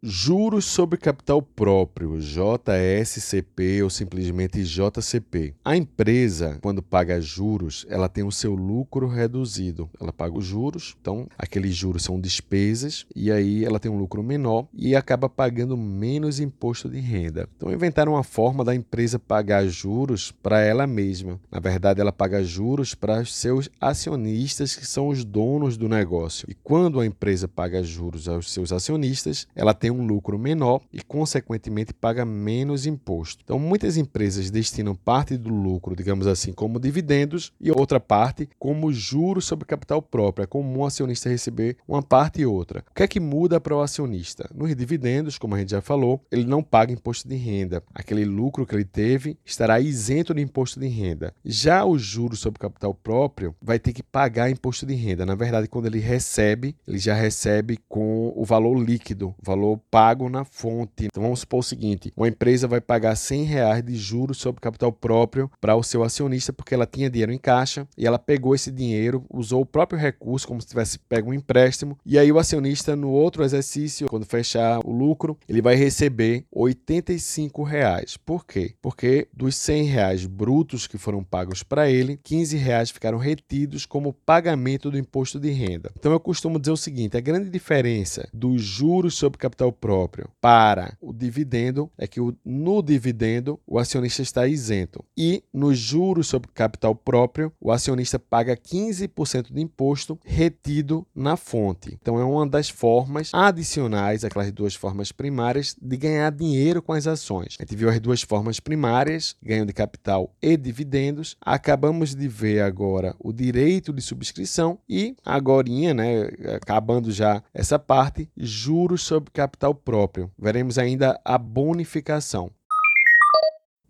Juros 0.00 0.64
sobre 0.64 0.96
capital 0.96 1.42
próprio, 1.42 2.20
JSCP 2.20 3.82
ou 3.82 3.90
simplesmente 3.90 4.62
JCP. 4.62 5.56
A 5.64 5.76
empresa, 5.76 6.56
quando 6.62 6.80
paga 6.80 7.20
juros, 7.20 7.84
ela 7.90 8.08
tem 8.08 8.22
o 8.22 8.30
seu 8.30 8.54
lucro 8.54 9.08
reduzido. 9.08 9.90
Ela 10.00 10.12
paga 10.12 10.38
os 10.38 10.44
juros, 10.44 10.94
então 11.00 11.26
aqueles 11.36 11.74
juros 11.74 12.04
são 12.04 12.20
despesas 12.20 13.06
e 13.12 13.32
aí 13.32 13.64
ela 13.64 13.80
tem 13.80 13.90
um 13.90 13.98
lucro 13.98 14.22
menor 14.22 14.68
e 14.72 14.94
acaba 14.94 15.28
pagando 15.28 15.76
menos 15.76 16.38
imposto 16.38 16.88
de 16.88 17.00
renda. 17.00 17.48
Então 17.56 17.72
inventaram 17.72 18.12
uma 18.12 18.22
forma 18.22 18.62
da 18.64 18.76
empresa 18.76 19.18
pagar 19.18 19.66
juros 19.66 20.30
para 20.30 20.60
ela 20.60 20.86
mesma. 20.86 21.40
Na 21.50 21.58
verdade, 21.58 22.00
ela 22.00 22.12
paga 22.12 22.44
juros 22.44 22.94
para 22.94 23.20
os 23.20 23.34
seus 23.34 23.68
acionistas, 23.80 24.76
que 24.76 24.86
são 24.86 25.08
os 25.08 25.24
donos 25.24 25.76
do 25.76 25.88
negócio. 25.88 26.46
E 26.48 26.54
quando 26.54 27.00
a 27.00 27.06
empresa 27.06 27.48
paga 27.48 27.82
juros 27.82 28.28
aos 28.28 28.52
seus 28.52 28.70
acionistas, 28.70 29.48
ela 29.56 29.74
tem 29.74 29.87
tem 29.88 29.90
um 29.90 30.06
lucro 30.06 30.38
menor 30.38 30.82
e, 30.92 31.00
consequentemente, 31.00 31.94
paga 31.94 32.24
menos 32.24 32.84
imposto. 32.84 33.40
Então, 33.42 33.58
muitas 33.58 33.96
empresas 33.96 34.50
destinam 34.50 34.94
parte 34.94 35.36
do 35.38 35.48
lucro, 35.48 35.96
digamos 35.96 36.26
assim, 36.26 36.52
como 36.52 36.78
dividendos 36.78 37.52
e 37.58 37.70
outra 37.70 37.98
parte 37.98 38.48
como 38.58 38.92
juros 38.92 39.46
sobre 39.46 39.64
capital 39.64 40.02
próprio. 40.02 40.44
É 40.44 40.46
comum 40.46 40.80
o 40.80 40.86
acionista 40.86 41.30
receber 41.30 41.78
uma 41.88 42.02
parte 42.02 42.42
e 42.42 42.46
outra. 42.46 42.84
O 42.90 42.94
que 42.94 43.02
é 43.02 43.08
que 43.08 43.18
muda 43.18 43.58
para 43.58 43.74
o 43.74 43.80
acionista? 43.80 44.50
Nos 44.54 44.76
dividendos, 44.76 45.38
como 45.38 45.54
a 45.54 45.58
gente 45.58 45.70
já 45.70 45.80
falou, 45.80 46.22
ele 46.30 46.44
não 46.44 46.62
paga 46.62 46.92
imposto 46.92 47.26
de 47.26 47.36
renda. 47.36 47.82
Aquele 47.94 48.26
lucro 48.26 48.66
que 48.66 48.74
ele 48.74 48.84
teve 48.84 49.38
estará 49.42 49.80
isento 49.80 50.34
de 50.34 50.42
imposto 50.42 50.78
de 50.78 50.88
renda. 50.88 51.32
Já 51.42 51.84
o 51.84 51.98
juros 51.98 52.40
sobre 52.40 52.60
capital 52.60 52.92
próprio 52.92 53.54
vai 53.62 53.78
ter 53.78 53.94
que 53.94 54.02
pagar 54.02 54.50
imposto 54.50 54.84
de 54.84 54.94
renda. 54.94 55.24
Na 55.24 55.34
verdade, 55.34 55.66
quando 55.66 55.86
ele 55.86 55.98
recebe, 55.98 56.76
ele 56.86 56.98
já 56.98 57.14
recebe 57.14 57.78
com 57.88 58.34
o 58.36 58.44
valor 58.44 58.78
líquido, 58.78 59.34
valor 59.42 59.77
pago 59.78 60.28
na 60.28 60.44
fonte. 60.44 61.06
Então 61.06 61.22
vamos 61.22 61.40
supor 61.40 61.60
o 61.60 61.62
seguinte: 61.62 62.12
uma 62.16 62.28
empresa 62.28 62.68
vai 62.68 62.80
pagar 62.80 63.16
100 63.16 63.44
reais 63.44 63.84
de 63.84 63.94
juros 63.96 64.38
sobre 64.38 64.60
capital 64.60 64.92
próprio 64.92 65.50
para 65.60 65.76
o 65.76 65.82
seu 65.82 66.02
acionista 66.02 66.52
porque 66.52 66.74
ela 66.74 66.86
tinha 66.86 67.10
dinheiro 67.10 67.32
em 67.32 67.38
caixa 67.38 67.86
e 67.96 68.06
ela 68.06 68.18
pegou 68.18 68.54
esse 68.54 68.70
dinheiro, 68.70 69.24
usou 69.32 69.62
o 69.62 69.66
próprio 69.66 69.98
recurso 69.98 70.46
como 70.46 70.60
se 70.60 70.66
tivesse 70.66 70.98
pego 70.98 71.30
um 71.30 71.34
empréstimo 71.34 71.98
e 72.04 72.18
aí 72.18 72.30
o 72.32 72.38
acionista 72.38 72.96
no 72.96 73.10
outro 73.10 73.44
exercício, 73.44 74.08
quando 74.08 74.26
fechar 74.26 74.80
o 74.84 74.90
lucro, 74.90 75.36
ele 75.48 75.62
vai 75.62 75.74
receber 75.74 76.44
85 76.50 77.62
reais. 77.62 78.16
Por 78.16 78.46
quê? 78.46 78.74
Porque 78.80 79.28
dos 79.32 79.56
100 79.56 79.84
reais 79.84 80.26
brutos 80.26 80.86
que 80.86 80.98
foram 80.98 81.22
pagos 81.22 81.62
para 81.62 81.90
ele, 81.90 82.18
15 82.22 82.56
reais 82.56 82.90
ficaram 82.90 83.18
retidos 83.18 83.86
como 83.86 84.12
pagamento 84.12 84.90
do 84.90 84.98
imposto 84.98 85.38
de 85.38 85.50
renda. 85.50 85.90
Então 85.98 86.12
eu 86.12 86.20
costumo 86.20 86.58
dizer 86.58 86.72
o 86.72 86.76
seguinte: 86.76 87.16
a 87.16 87.20
grande 87.20 87.50
diferença 87.50 88.28
dos 88.32 88.62
juros 88.62 89.14
sobre 89.14 89.38
capital 89.38 89.67
capital 89.68 89.72
próprio 89.72 90.30
para 90.40 90.96
o 91.00 91.12
dividendo 91.12 91.90
é 91.98 92.06
que 92.06 92.20
no 92.44 92.82
dividendo 92.82 93.60
o 93.66 93.78
acionista 93.78 94.22
está 94.22 94.46
isento 94.46 95.04
e 95.16 95.42
nos 95.52 95.78
juros 95.78 96.26
sobre 96.26 96.50
capital 96.52 96.94
próprio 96.94 97.52
o 97.60 97.70
acionista 97.70 98.18
paga 98.18 98.56
15% 98.56 99.52
de 99.52 99.60
imposto 99.60 100.18
retido 100.24 101.06
na 101.14 101.36
fonte. 101.36 101.96
Então 102.00 102.18
é 102.18 102.24
uma 102.24 102.46
das 102.46 102.68
formas 102.68 103.30
adicionais, 103.32 104.24
aquelas 104.24 104.50
duas 104.52 104.74
formas 104.74 105.12
primárias, 105.12 105.76
de 105.80 105.96
ganhar 105.96 106.30
dinheiro 106.30 106.82
com 106.82 106.92
as 106.92 107.06
ações. 107.06 107.56
A 107.58 107.62
gente 107.62 107.76
viu 107.76 107.88
as 107.88 108.00
duas 108.00 108.22
formas 108.22 108.60
primárias, 108.60 109.36
ganho 109.42 109.66
de 109.66 109.72
capital 109.72 110.32
e 110.40 110.56
dividendos. 110.56 111.36
Acabamos 111.40 112.14
de 112.14 112.28
ver 112.28 112.60
agora 112.60 113.14
o 113.18 113.32
direito 113.32 113.92
de 113.92 114.00
subscrição 114.00 114.78
e 114.88 115.16
agora, 115.24 115.68
né, 115.94 116.28
acabando 116.56 117.10
já 117.10 117.42
essa 117.52 117.78
parte, 117.78 118.28
juros 118.36 119.02
sobre 119.02 119.30
capital 119.32 119.57
capital 119.58 119.74
próprio. 119.74 120.30
Veremos 120.38 120.78
ainda 120.78 121.20
a 121.24 121.36
bonificação. 121.36 122.50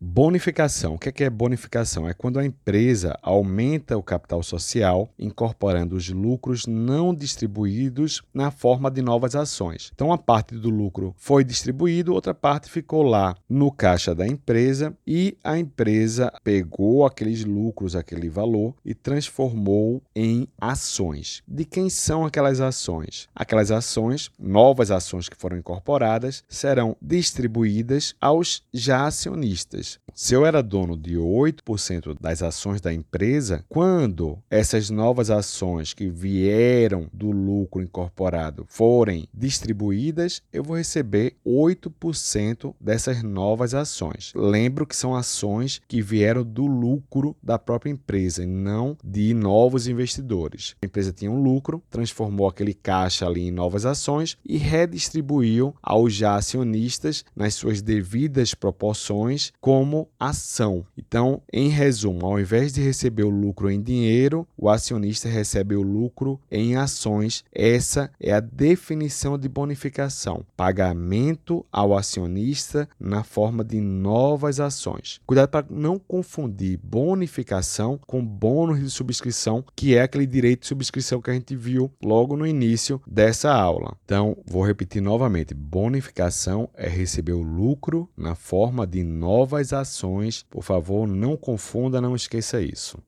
Bonificação. 0.00 0.94
O 0.94 0.98
que 0.98 1.24
é, 1.24 1.26
é 1.26 1.30
bonificação? 1.30 2.08
É 2.08 2.14
quando 2.14 2.38
a 2.38 2.44
empresa 2.44 3.18
aumenta 3.20 3.98
o 3.98 4.02
capital 4.02 4.44
social, 4.44 5.08
incorporando 5.18 5.96
os 5.96 6.08
lucros 6.08 6.68
não 6.68 7.12
distribuídos 7.12 8.22
na 8.32 8.52
forma 8.52 8.92
de 8.92 9.02
novas 9.02 9.34
ações. 9.34 9.90
Então, 9.92 10.12
a 10.12 10.18
parte 10.18 10.54
do 10.54 10.70
lucro 10.70 11.16
foi 11.16 11.42
distribuído, 11.42 12.14
outra 12.14 12.32
parte 12.32 12.70
ficou 12.70 13.02
lá 13.02 13.34
no 13.48 13.72
caixa 13.72 14.14
da 14.14 14.24
empresa 14.24 14.96
e 15.04 15.37
a 15.42 15.58
empresa 15.58 16.32
pegou 16.44 17.04
aqueles 17.04 17.44
lucros, 17.44 17.96
aquele 17.96 18.28
valor 18.28 18.76
e 18.84 18.94
transformou 18.94 20.00
em 20.14 20.46
ações. 20.61 21.42
De 21.46 21.64
quem 21.64 21.90
são 21.90 22.24
aquelas 22.24 22.61
ações? 22.61 23.28
Aquelas 23.34 23.72
ações, 23.72 24.30
novas 24.38 24.92
ações 24.92 25.28
que 25.28 25.37
foram 25.37 25.56
incorporadas, 25.58 26.44
serão 26.48 26.96
distribuídas 27.02 28.14
aos 28.20 28.62
já 28.72 29.04
acionistas 29.04 29.88
se 30.12 30.35
eu 30.35 30.44
era 30.44 30.62
dono 30.62 30.96
de 30.96 31.14
8% 31.14 32.16
das 32.20 32.42
ações 32.42 32.81
da 32.81 32.92
empresa, 32.92 33.64
quando 33.68 34.38
essas 34.51 34.90
novas 34.90 35.31
ações 35.31 35.94
que 35.94 36.09
vieram 36.09 37.09
do 37.12 37.31
lucro 37.31 37.81
incorporado 37.81 38.66
forem 38.68 39.29
distribuídas, 39.33 40.42
eu 40.53 40.64
vou 40.64 40.77
receber 40.77 41.37
8% 41.46 42.74
dessas 42.81 43.22
novas 43.22 43.74
ações. 43.74 44.33
Lembro 44.35 44.87
que 44.87 44.96
são 44.96 45.14
ações 45.14 45.81
que 45.87 46.03
vieram 46.03 46.42
do 46.42 46.66
lucro 46.66 47.37
da 47.40 47.59
própria 47.59 47.90
empresa 47.90 48.42
e 48.42 48.46
não 48.46 48.96
de 49.05 49.33
novos 49.33 49.87
investidores. 49.87 50.74
A 50.83 50.87
empresa 50.87 51.12
tinha 51.12 51.31
um 51.31 51.40
lucro, 51.40 51.81
transformou 51.88 52.48
aquele 52.48 52.74
caixa 52.74 53.24
ali 53.24 53.46
em 53.46 53.53
novas 53.53 53.87
ações 53.87 54.37
e 54.44 54.57
redistribuiu 54.57 55.74
aos 55.81 56.12
já 56.12 56.35
acionistas 56.35 57.24
nas 57.37 57.55
suas 57.55 57.81
devidas 57.81 58.53
proporções 58.53 59.53
com 59.61 59.77
como 59.78 60.08
ação. 60.18 60.84
Então, 60.96 61.40
em 61.52 61.68
resumo, 61.68 62.26
ao 62.26 62.40
invés 62.40 62.72
de 62.72 62.82
receber 62.82 63.22
o 63.22 63.30
lucro 63.30 63.70
em 63.70 63.80
dinheiro, 63.80 64.44
o 64.56 64.68
acionista 64.68 65.28
recebe 65.28 65.76
o 65.76 65.82
lucro 65.82 66.40
em 66.50 66.74
ações. 66.74 67.44
Essa 67.52 68.10
é 68.18 68.32
a 68.32 68.40
definição 68.40 69.38
de 69.38 69.48
bonificação: 69.48 70.44
pagamento 70.56 71.64
ao 71.70 71.96
acionista 71.96 72.88
na 72.98 73.22
forma 73.22 73.62
de 73.62 73.80
novas 73.80 74.58
ações. 74.58 75.20
Cuidado 75.24 75.48
para 75.48 75.66
não 75.70 75.96
confundir 75.96 76.76
bonificação 76.82 78.00
com 78.04 78.24
bônus 78.24 78.80
de 78.80 78.90
subscrição, 78.90 79.64
que 79.76 79.94
é 79.94 80.02
aquele 80.02 80.26
direito 80.26 80.62
de 80.62 80.66
subscrição 80.66 81.22
que 81.22 81.30
a 81.30 81.34
gente 81.34 81.54
viu 81.54 81.88
logo 82.02 82.36
no 82.36 82.44
início 82.44 83.00
dessa 83.06 83.52
aula. 83.54 83.96
Então, 84.04 84.36
vou 84.44 84.66
repetir 84.66 85.00
novamente: 85.00 85.54
bonificação 85.54 86.68
é 86.74 86.88
receber 86.88 87.34
o 87.34 87.42
lucro 87.42 88.10
na 88.16 88.34
forma 88.34 88.84
de 88.84 89.04
novas 89.04 89.67
ações. 89.72 90.44
Por 90.50 90.62
favor, 90.62 91.07
não 91.07 91.37
confunda, 91.37 92.00
não 92.00 92.14
esqueça 92.16 92.61
isso. 92.61 92.98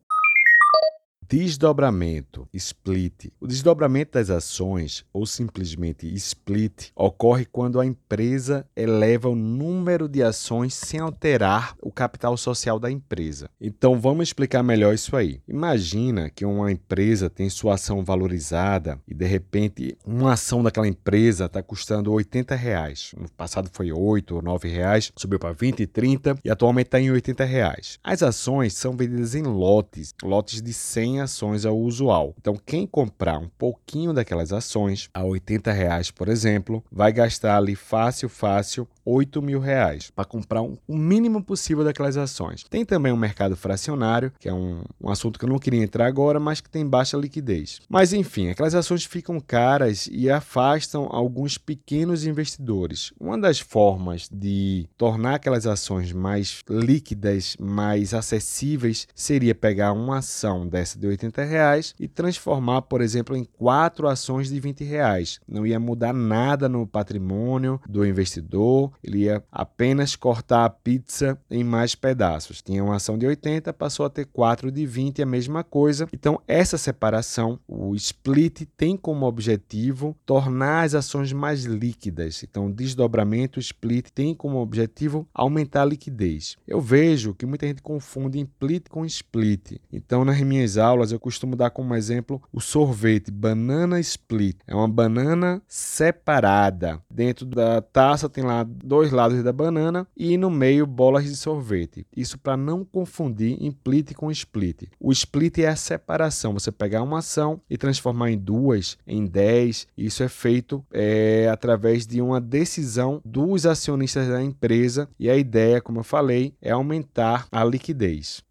Desdobramento, 1.30 2.48
split. 2.52 3.28
O 3.40 3.46
desdobramento 3.46 4.14
das 4.14 4.30
ações, 4.30 5.04
ou 5.12 5.24
simplesmente 5.24 6.12
split, 6.14 6.88
ocorre 6.96 7.44
quando 7.44 7.78
a 7.78 7.86
empresa 7.86 8.66
eleva 8.74 9.28
o 9.28 9.36
número 9.36 10.08
de 10.08 10.24
ações 10.24 10.74
sem 10.74 10.98
alterar 10.98 11.76
o 11.80 11.92
capital 11.92 12.36
social 12.36 12.80
da 12.80 12.90
empresa. 12.90 13.48
Então 13.60 14.00
vamos 14.00 14.28
explicar 14.28 14.64
melhor 14.64 14.92
isso 14.92 15.16
aí. 15.16 15.40
Imagina 15.46 16.28
que 16.30 16.44
uma 16.44 16.72
empresa 16.72 17.30
tem 17.30 17.48
sua 17.48 17.74
ação 17.74 18.02
valorizada 18.02 18.98
e 19.06 19.14
de 19.14 19.24
repente 19.24 19.96
uma 20.04 20.32
ação 20.32 20.64
daquela 20.64 20.88
empresa 20.88 21.44
está 21.44 21.62
custando 21.62 22.12
80 22.12 22.56
reais. 22.56 23.14
No 23.16 23.30
passado 23.30 23.70
foi 23.72 23.92
8 23.92 24.34
ou 24.34 24.42
9 24.42 24.68
reais, 24.68 25.12
subiu 25.14 25.38
para 25.38 25.52
20 25.52 25.78
e 25.78 25.86
30 25.86 26.38
e 26.44 26.50
atualmente 26.50 26.86
está 26.86 27.00
em 27.00 27.12
80 27.12 27.44
reais. 27.44 28.00
As 28.02 28.20
ações 28.20 28.74
são 28.74 28.96
vendidas 28.96 29.36
em 29.36 29.44
lotes, 29.44 30.12
lotes 30.24 30.60
de 30.60 30.72
100 30.72 31.19
ações 31.20 31.64
ao 31.64 31.76
usual. 31.76 32.34
Então 32.38 32.56
quem 32.64 32.86
comprar 32.86 33.38
um 33.38 33.48
pouquinho 33.58 34.12
daquelas 34.12 34.52
ações 34.52 35.08
a 35.12 35.22
80 35.24 35.72
reais, 35.72 36.10
por 36.10 36.28
exemplo, 36.28 36.82
vai 36.90 37.12
gastar 37.12 37.56
ali 37.56 37.74
fácil, 37.74 38.28
fácil 38.28 38.88
8 39.10 39.42
mil 39.42 39.58
reais 39.58 40.10
para 40.14 40.24
comprar 40.24 40.62
um, 40.62 40.76
o 40.86 40.96
mínimo 40.96 41.42
possível 41.42 41.84
daquelas 41.84 42.16
ações. 42.16 42.64
Tem 42.64 42.84
também 42.84 43.12
um 43.12 43.16
mercado 43.16 43.56
fracionário, 43.56 44.32
que 44.38 44.48
é 44.48 44.54
um, 44.54 44.82
um 45.00 45.10
assunto 45.10 45.38
que 45.38 45.44
eu 45.44 45.48
não 45.48 45.58
queria 45.58 45.82
entrar 45.82 46.06
agora, 46.06 46.38
mas 46.38 46.60
que 46.60 46.70
tem 46.70 46.86
baixa 46.86 47.16
liquidez. 47.16 47.80
Mas 47.88 48.12
enfim, 48.12 48.50
aquelas 48.50 48.74
ações 48.74 49.04
ficam 49.04 49.40
caras 49.40 50.08
e 50.10 50.30
afastam 50.30 51.08
alguns 51.10 51.58
pequenos 51.58 52.24
investidores. 52.24 53.12
Uma 53.18 53.36
das 53.38 53.58
formas 53.58 54.28
de 54.30 54.88
tornar 54.96 55.34
aquelas 55.34 55.66
ações 55.66 56.12
mais 56.12 56.62
líquidas, 56.68 57.56
mais 57.58 58.14
acessíveis, 58.14 59.08
seria 59.14 59.54
pegar 59.54 59.92
uma 59.92 60.18
ação 60.18 60.66
dessa 60.66 60.98
de 60.98 61.06
80 61.06 61.42
reais 61.44 61.94
e 61.98 62.06
transformar, 62.06 62.82
por 62.82 63.00
exemplo, 63.00 63.36
em 63.36 63.44
quatro 63.44 64.06
ações 64.06 64.48
de 64.48 64.60
20 64.60 64.84
reais. 64.84 65.40
Não 65.48 65.66
ia 65.66 65.80
mudar 65.80 66.12
nada 66.12 66.68
no 66.68 66.86
patrimônio 66.86 67.80
do 67.88 68.06
investidor, 68.06 68.92
ele 69.02 69.24
ia 69.24 69.42
apenas 69.50 70.16
cortar 70.16 70.64
a 70.64 70.70
pizza 70.70 71.38
em 71.50 71.64
mais 71.64 71.94
pedaços. 71.94 72.62
Tinha 72.62 72.82
uma 72.84 72.96
ação 72.96 73.16
de 73.16 73.26
80, 73.26 73.72
passou 73.72 74.06
a 74.06 74.10
ter 74.10 74.26
4 74.26 74.70
de 74.70 74.86
20, 74.86 75.22
a 75.22 75.26
mesma 75.26 75.64
coisa. 75.64 76.08
Então, 76.12 76.40
essa 76.46 76.76
separação, 76.78 77.58
o 77.66 77.94
split, 77.94 78.62
tem 78.76 78.96
como 78.96 79.26
objetivo 79.26 80.16
tornar 80.24 80.84
as 80.84 80.94
ações 80.94 81.32
mais 81.32 81.64
líquidas. 81.64 82.42
Então, 82.42 82.66
o 82.66 82.72
desdobramento, 82.72 83.58
o 83.58 83.60
split, 83.60 84.08
tem 84.14 84.34
como 84.34 84.58
objetivo 84.58 85.26
aumentar 85.34 85.82
a 85.82 85.86
liquidez. 85.86 86.56
Eu 86.66 86.80
vejo 86.80 87.34
que 87.34 87.46
muita 87.46 87.66
gente 87.66 87.82
confunde 87.82 88.40
split 88.40 88.88
com 88.88 89.04
split. 89.04 89.80
Então, 89.92 90.24
nas 90.24 90.40
minhas 90.40 90.76
aulas, 90.76 91.12
eu 91.12 91.20
costumo 91.20 91.56
dar 91.56 91.70
como 91.70 91.94
exemplo 91.94 92.42
o 92.52 92.60
sorvete 92.60 93.30
banana 93.30 93.98
split. 94.00 94.58
É 94.66 94.74
uma 94.74 94.88
banana 94.88 95.62
separada. 95.66 97.00
Dentro 97.10 97.46
da 97.46 97.80
taça 97.80 98.28
tem 98.28 98.44
lá 98.44 98.66
dois 98.82 99.10
lados 99.10 99.42
da 99.42 99.52
banana 99.52 100.06
e 100.16 100.36
no 100.36 100.50
meio 100.50 100.86
bolas 100.86 101.24
de 101.24 101.36
sorvete. 101.36 102.06
Isso 102.16 102.38
para 102.38 102.56
não 102.56 102.84
confundir 102.84 103.56
split 103.62 104.14
com 104.14 104.30
split. 104.30 104.88
O 104.98 105.12
split 105.12 105.58
é 105.58 105.68
a 105.68 105.76
separação, 105.76 106.52
você 106.52 106.70
pegar 106.70 107.02
uma 107.02 107.18
ação 107.18 107.60
e 107.68 107.76
transformar 107.76 108.30
em 108.30 108.38
duas, 108.38 108.98
em 109.06 109.26
dez. 109.26 109.86
Isso 109.96 110.22
é 110.22 110.28
feito 110.28 110.84
é, 110.92 111.48
através 111.50 112.06
de 112.06 112.20
uma 112.20 112.40
decisão 112.40 113.20
dos 113.24 113.66
acionistas 113.66 114.28
da 114.28 114.42
empresa 114.42 115.08
e 115.18 115.30
a 115.30 115.36
ideia, 115.36 115.80
como 115.80 116.00
eu 116.00 116.04
falei, 116.04 116.54
é 116.60 116.70
aumentar 116.70 117.46
a 117.50 117.64
liquidez. 117.64 118.42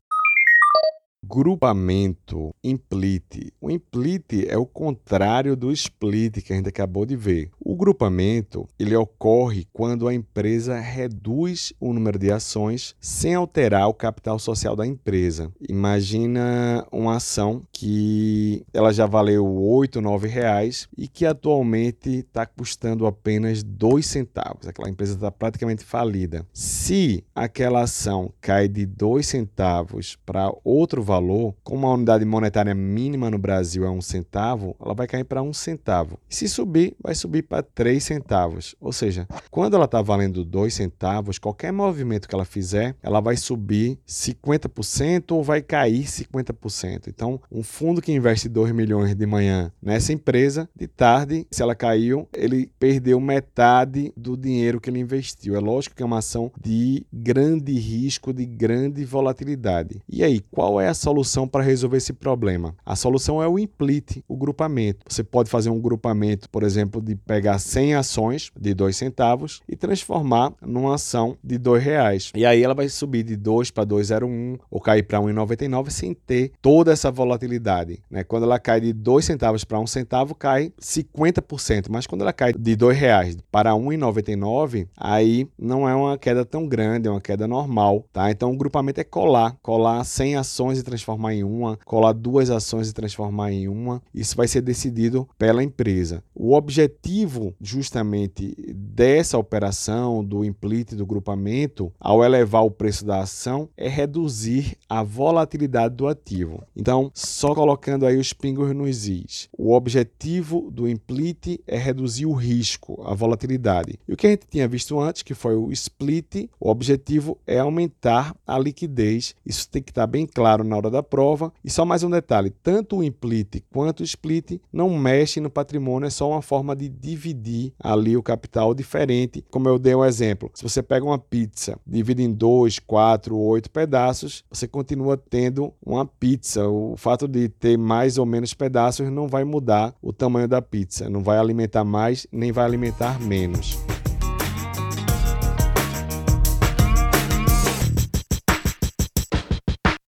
Grupamento, 1.32 2.56
implit. 2.63 3.54
O 3.62 3.70
implit 3.70 4.48
é 4.48 4.58
o 4.58 4.65
contrário 4.65 5.56
do 5.56 5.72
split 5.72 6.42
que 6.42 6.52
a 6.52 6.56
gente 6.56 6.70
acabou 6.70 7.06
de 7.06 7.15
ver. 7.15 7.52
O 7.60 7.76
grupamento 7.76 8.68
ele 8.80 8.96
ocorre 8.96 9.68
quando 9.72 10.08
a 10.08 10.13
empresa 10.13 10.80
reduz 10.80 11.72
o 11.80 11.94
número 11.94 12.18
de 12.18 12.32
ações 12.32 12.96
sem 13.00 13.36
alterar 13.36 13.88
o 13.88 13.94
capital 13.94 14.39
social 14.39 14.76
da 14.76 14.88
empresa. 14.88 15.54
Imagina 15.70 16.84
uma 16.92 17.18
ação 17.18 17.62
que 17.72 18.65
ela 18.74 18.92
já 18.92 19.06
valeu 19.06 19.46
8, 19.46 20.02
9 20.02 20.28
reais 20.28 20.89
e 20.98 21.08
que 21.08 21.28
atualmente 21.28 22.10
está 22.10 22.44
custando 22.48 23.06
apenas 23.06 23.62
2 23.62 24.04
centavos. 24.04 24.68
Aquela 24.68 24.89
empresa 24.89 25.13
está 25.13 25.30
praticamente 25.30 25.84
falida. 25.84 26.44
Se 26.52 27.24
aquela 27.36 27.84
ação 27.84 28.34
cai 28.42 28.68
de 28.68 28.88
2 28.88 29.28
centavos 29.28 30.18
para 30.26 30.52
outro 30.63 31.04
valor, 31.04 31.18
como 31.63 31.88
a 31.88 31.93
unidade 31.93 32.25
monetária 32.25 32.73
mínima 32.73 33.29
no 33.29 33.38
Brasil 33.38 33.86
é 33.86 33.89
um 33.89 34.01
centavo, 34.01 34.75
ela 34.79 34.93
vai 34.93 35.08
cair 35.08 35.23
para 35.23 35.41
um 35.41 35.53
centavo. 35.53 36.19
Se 36.29 36.47
subir, 36.47 36.95
vai 37.01 37.15
subir 37.15 37.43
para 37.43 37.63
3 37.63 38.03
centavos. 38.03 38.75
Ou 38.79 38.91
seja, 38.91 39.27
quando 39.51 39.75
ela 39.75 39.86
está 39.86 40.01
valendo 40.01 40.45
2 40.45 40.73
centavos, 40.73 41.38
qualquer 41.38 41.71
movimento 41.71 42.27
que 42.27 42.36
ela 42.36 42.45
fizer, 42.45 42.95
ela 43.01 43.19
vai 43.19 43.36
subir 43.36 43.99
50% 44.08 45.32
ou 45.32 45.43
vai 45.43 45.62
cair 45.62 46.05
50%. 46.05 47.08
Então, 47.08 47.39
um 47.51 47.63
fundo 47.63 48.01
que 48.01 48.12
investe 48.12 48.47
2 48.49 48.71
milhões 48.71 49.15
de 49.15 49.25
manhã 49.25 49.71
nessa 49.82 50.13
empresa, 50.13 50.69
de 50.75 50.88
tarde, 50.88 51.45
se 51.51 51.62
ela 51.62 51.75
caiu, 51.75 52.27
ele 52.34 52.71
perdeu 52.79 53.19
metade 53.19 54.13
do 54.15 54.38
dinheiro 54.38 54.79
que 54.79 54.89
ele 54.89 54.99
investiu. 54.99 55.55
É 55.55 55.60
lógico 55.60 55.95
que 55.95 56.03
é 56.03 56.05
uma 56.05 56.19
ação 56.19 56.51
de 56.60 57.05
grande 57.12 57.73
risco, 57.73 58.34
de 58.34 58.45
grande 58.45 59.03
volatilidade. 59.05 60.01
E 60.08 60.23
aí, 60.23 60.39
qual 60.51 60.79
é 60.79 60.88
a 60.88 60.93
solução 60.93 61.09
para 61.48 61.63
resolver 61.63 61.98
esse 61.98 62.13
problema? 62.13 62.76
A 62.86 62.95
solução 62.95 63.41
é 63.41 63.48
o 63.48 63.58
implit, 63.58 64.24
o 64.28 64.38
grupamento. 64.38 65.06
Você 65.08 65.24
pode 65.24 65.50
fazer 65.50 65.69
um 65.69 65.80
grupamento, 65.80 66.50
por 66.50 66.63
exemplo, 66.63 67.02
de 67.02 67.15
pegar 67.15 67.58
100 67.60 67.95
ações 67.95 68.52
de 68.60 68.74
2 68.74 68.95
centavos 68.95 69.62
e 69.67 69.76
transformar 69.76 70.54
numa 70.62 70.95
ação 70.95 71.38
de 71.43 71.58
2 71.58 71.84
reais. 71.84 72.32
E 72.36 72.45
aí 72.45 72.63
ela 72.63 72.74
vai 72.74 72.88
subir 72.88 73.24
de 73.24 73.36
2 73.36 73.72
para 73.72 73.86
2,01 73.86 74.60
ou 74.69 74.80
cair 74.80 75.04
para 75.04 75.19
1,99 75.19 75.89
sem 75.89 76.13
ter 76.13 76.52
toda 76.62 76.91
essa 76.91 77.12
volatilidade. 77.12 78.02
Né? 78.10 78.24
Quando 78.24 78.43
ela 78.43 78.60
cai 78.60 78.80
de 78.80 78.93
2 78.93 79.26
centavos 79.26 79.63
para 79.63 79.80
1 79.80 79.88
centavo, 79.88 80.36
cai 80.36 80.72
50%. 80.80 81.88
Mas 81.89 82.06
quando 82.06 82.22
ela 82.22 82.34
cai 82.34 82.54
de 82.54 82.76
2 82.76 82.98
reais 82.98 83.38
para 83.52 83.72
1,99, 83.72 84.88
aí 84.95 85.48
não 85.58 85.89
é 85.89 85.95
uma 85.95 86.17
queda 86.17 86.45
tão 86.45 86.67
grande, 86.67 87.08
é 87.08 87.12
uma 87.12 87.22
queda 87.22 87.48
normal. 87.48 88.06
Tá? 88.13 88.30
Então 88.32 88.52
o 88.52 88.58
grupamento 88.58 89.02
é 89.02 89.04
colar. 89.04 89.58
Colar 89.62 90.04
100 90.04 90.36
ações 90.36 90.80
e 90.80 90.84
transformar 90.84 90.99
em 91.34 91.44
uma, 91.44 91.78
colar 91.86 92.14
duas 92.14 92.50
ações 92.50 92.90
e 92.90 92.94
transformar 92.94 93.52
em 93.52 93.68
uma. 93.68 94.02
Isso 94.14 94.36
vai 94.36 94.48
ser 94.48 94.62
decidido 94.62 95.28
pela 95.38 95.64
empresa. 95.64 96.24
O 96.34 96.54
objetivo 96.54 97.54
justamente 97.62 98.56
dessa 98.74 99.38
operação 99.38 100.24
do 100.24 100.44
implit 100.44 100.94
do 100.94 101.06
grupamento, 101.06 101.92
ao 102.00 102.24
elevar 102.24 102.64
o 102.64 102.72
preço 102.72 103.06
da 103.06 103.22
ação, 103.22 103.70
é 103.78 103.88
reduzir 103.88 104.78
a 104.88 105.04
volatilidade 105.04 105.96
do 105.96 106.08
ativo. 106.08 106.64
Então, 106.76 107.12
só 107.14 107.54
colocando 107.54 108.06
aí 108.06 108.18
os 108.18 108.34
pingos 108.34 108.74
nos 108.76 109.08
is. 109.08 109.50
O 109.58 109.74
objetivo 109.74 110.70
do 110.72 110.88
implit 110.88 111.60
é 111.68 111.78
reduzir 111.78 112.26
o 112.26 112.34
risco, 112.34 113.02
a 113.06 113.14
volatilidade. 113.14 114.00
E 114.08 114.14
o 114.14 114.18
que 114.18 114.28
a 114.28 114.30
gente 114.32 114.48
tinha 114.48 114.68
visto 114.68 115.00
antes, 115.00 115.24
que 115.24 115.34
foi 115.34 115.56
o 115.56 115.72
split, 115.72 116.50
o 116.60 116.70
objetivo 116.70 117.38
é 117.46 117.60
aumentar 117.60 118.36
a 118.46 118.58
liquidez. 118.58 119.36
Isso 119.46 119.70
tem 119.70 119.82
que 119.82 119.92
estar 119.92 120.08
bem 120.08 120.26
claro 120.26 120.64
na 120.64 120.76
hora 120.76 120.88
da 120.89 121.04
prova. 121.04 121.52
E 121.63 121.69
só 121.69 121.86
mais 121.86 122.04
um 122.04 122.10
detalhe: 122.10 122.49
tanto 122.49 122.97
o 122.97 123.04
implit 123.04 123.63
quanto 123.71 124.02
o 124.02 124.04
split 124.04 124.60
não 124.71 124.89
mexem 124.89 125.41
no 125.41 125.49
patrimônio, 125.49 126.08
é 126.08 126.10
só 126.10 126.30
uma 126.30 126.41
forma 126.41 126.75
de 126.75 126.89
dividir 126.89 127.73
ali 127.80 128.15
o 128.17 128.23
capital 128.23 128.73
diferente, 128.73 129.43
como 129.49 129.67
eu 129.67 129.78
dei 129.78 129.95
um 129.95 130.06
exemplo. 130.06 130.52
Se 130.54 130.63
você 130.63 130.82
pega 130.82 131.06
uma 131.06 131.19
pizza, 131.19 131.78
divide 131.86 132.23
em 132.23 132.32
dois, 132.32 132.80
quatro, 132.80 133.38
oito 133.38 133.69
pedaços, 133.69 134.43
você 134.52 134.67
continua 134.67 135.17
tendo 135.17 135.73
uma 135.86 136.06
pizza. 136.06 136.67
O 136.67 136.95
fato 136.97 137.28
de 137.28 137.49
ter 137.49 137.78
mais 137.78 138.17
ou 138.17 138.25
menos 138.25 138.54
pedaços 138.54 139.12
não 139.12 139.28
vai 139.28 139.43
mudar 139.43 139.93
o 140.02 140.12
tamanho 140.12 140.47
da 140.47 140.62
pizza, 140.62 141.10
não 141.10 141.21
vai 141.21 141.38
alimentar 141.38 141.84
mais 141.84 142.28
nem 142.32 142.52
vai 142.52 142.65
alimentar 142.65 143.19
menos. 143.19 143.78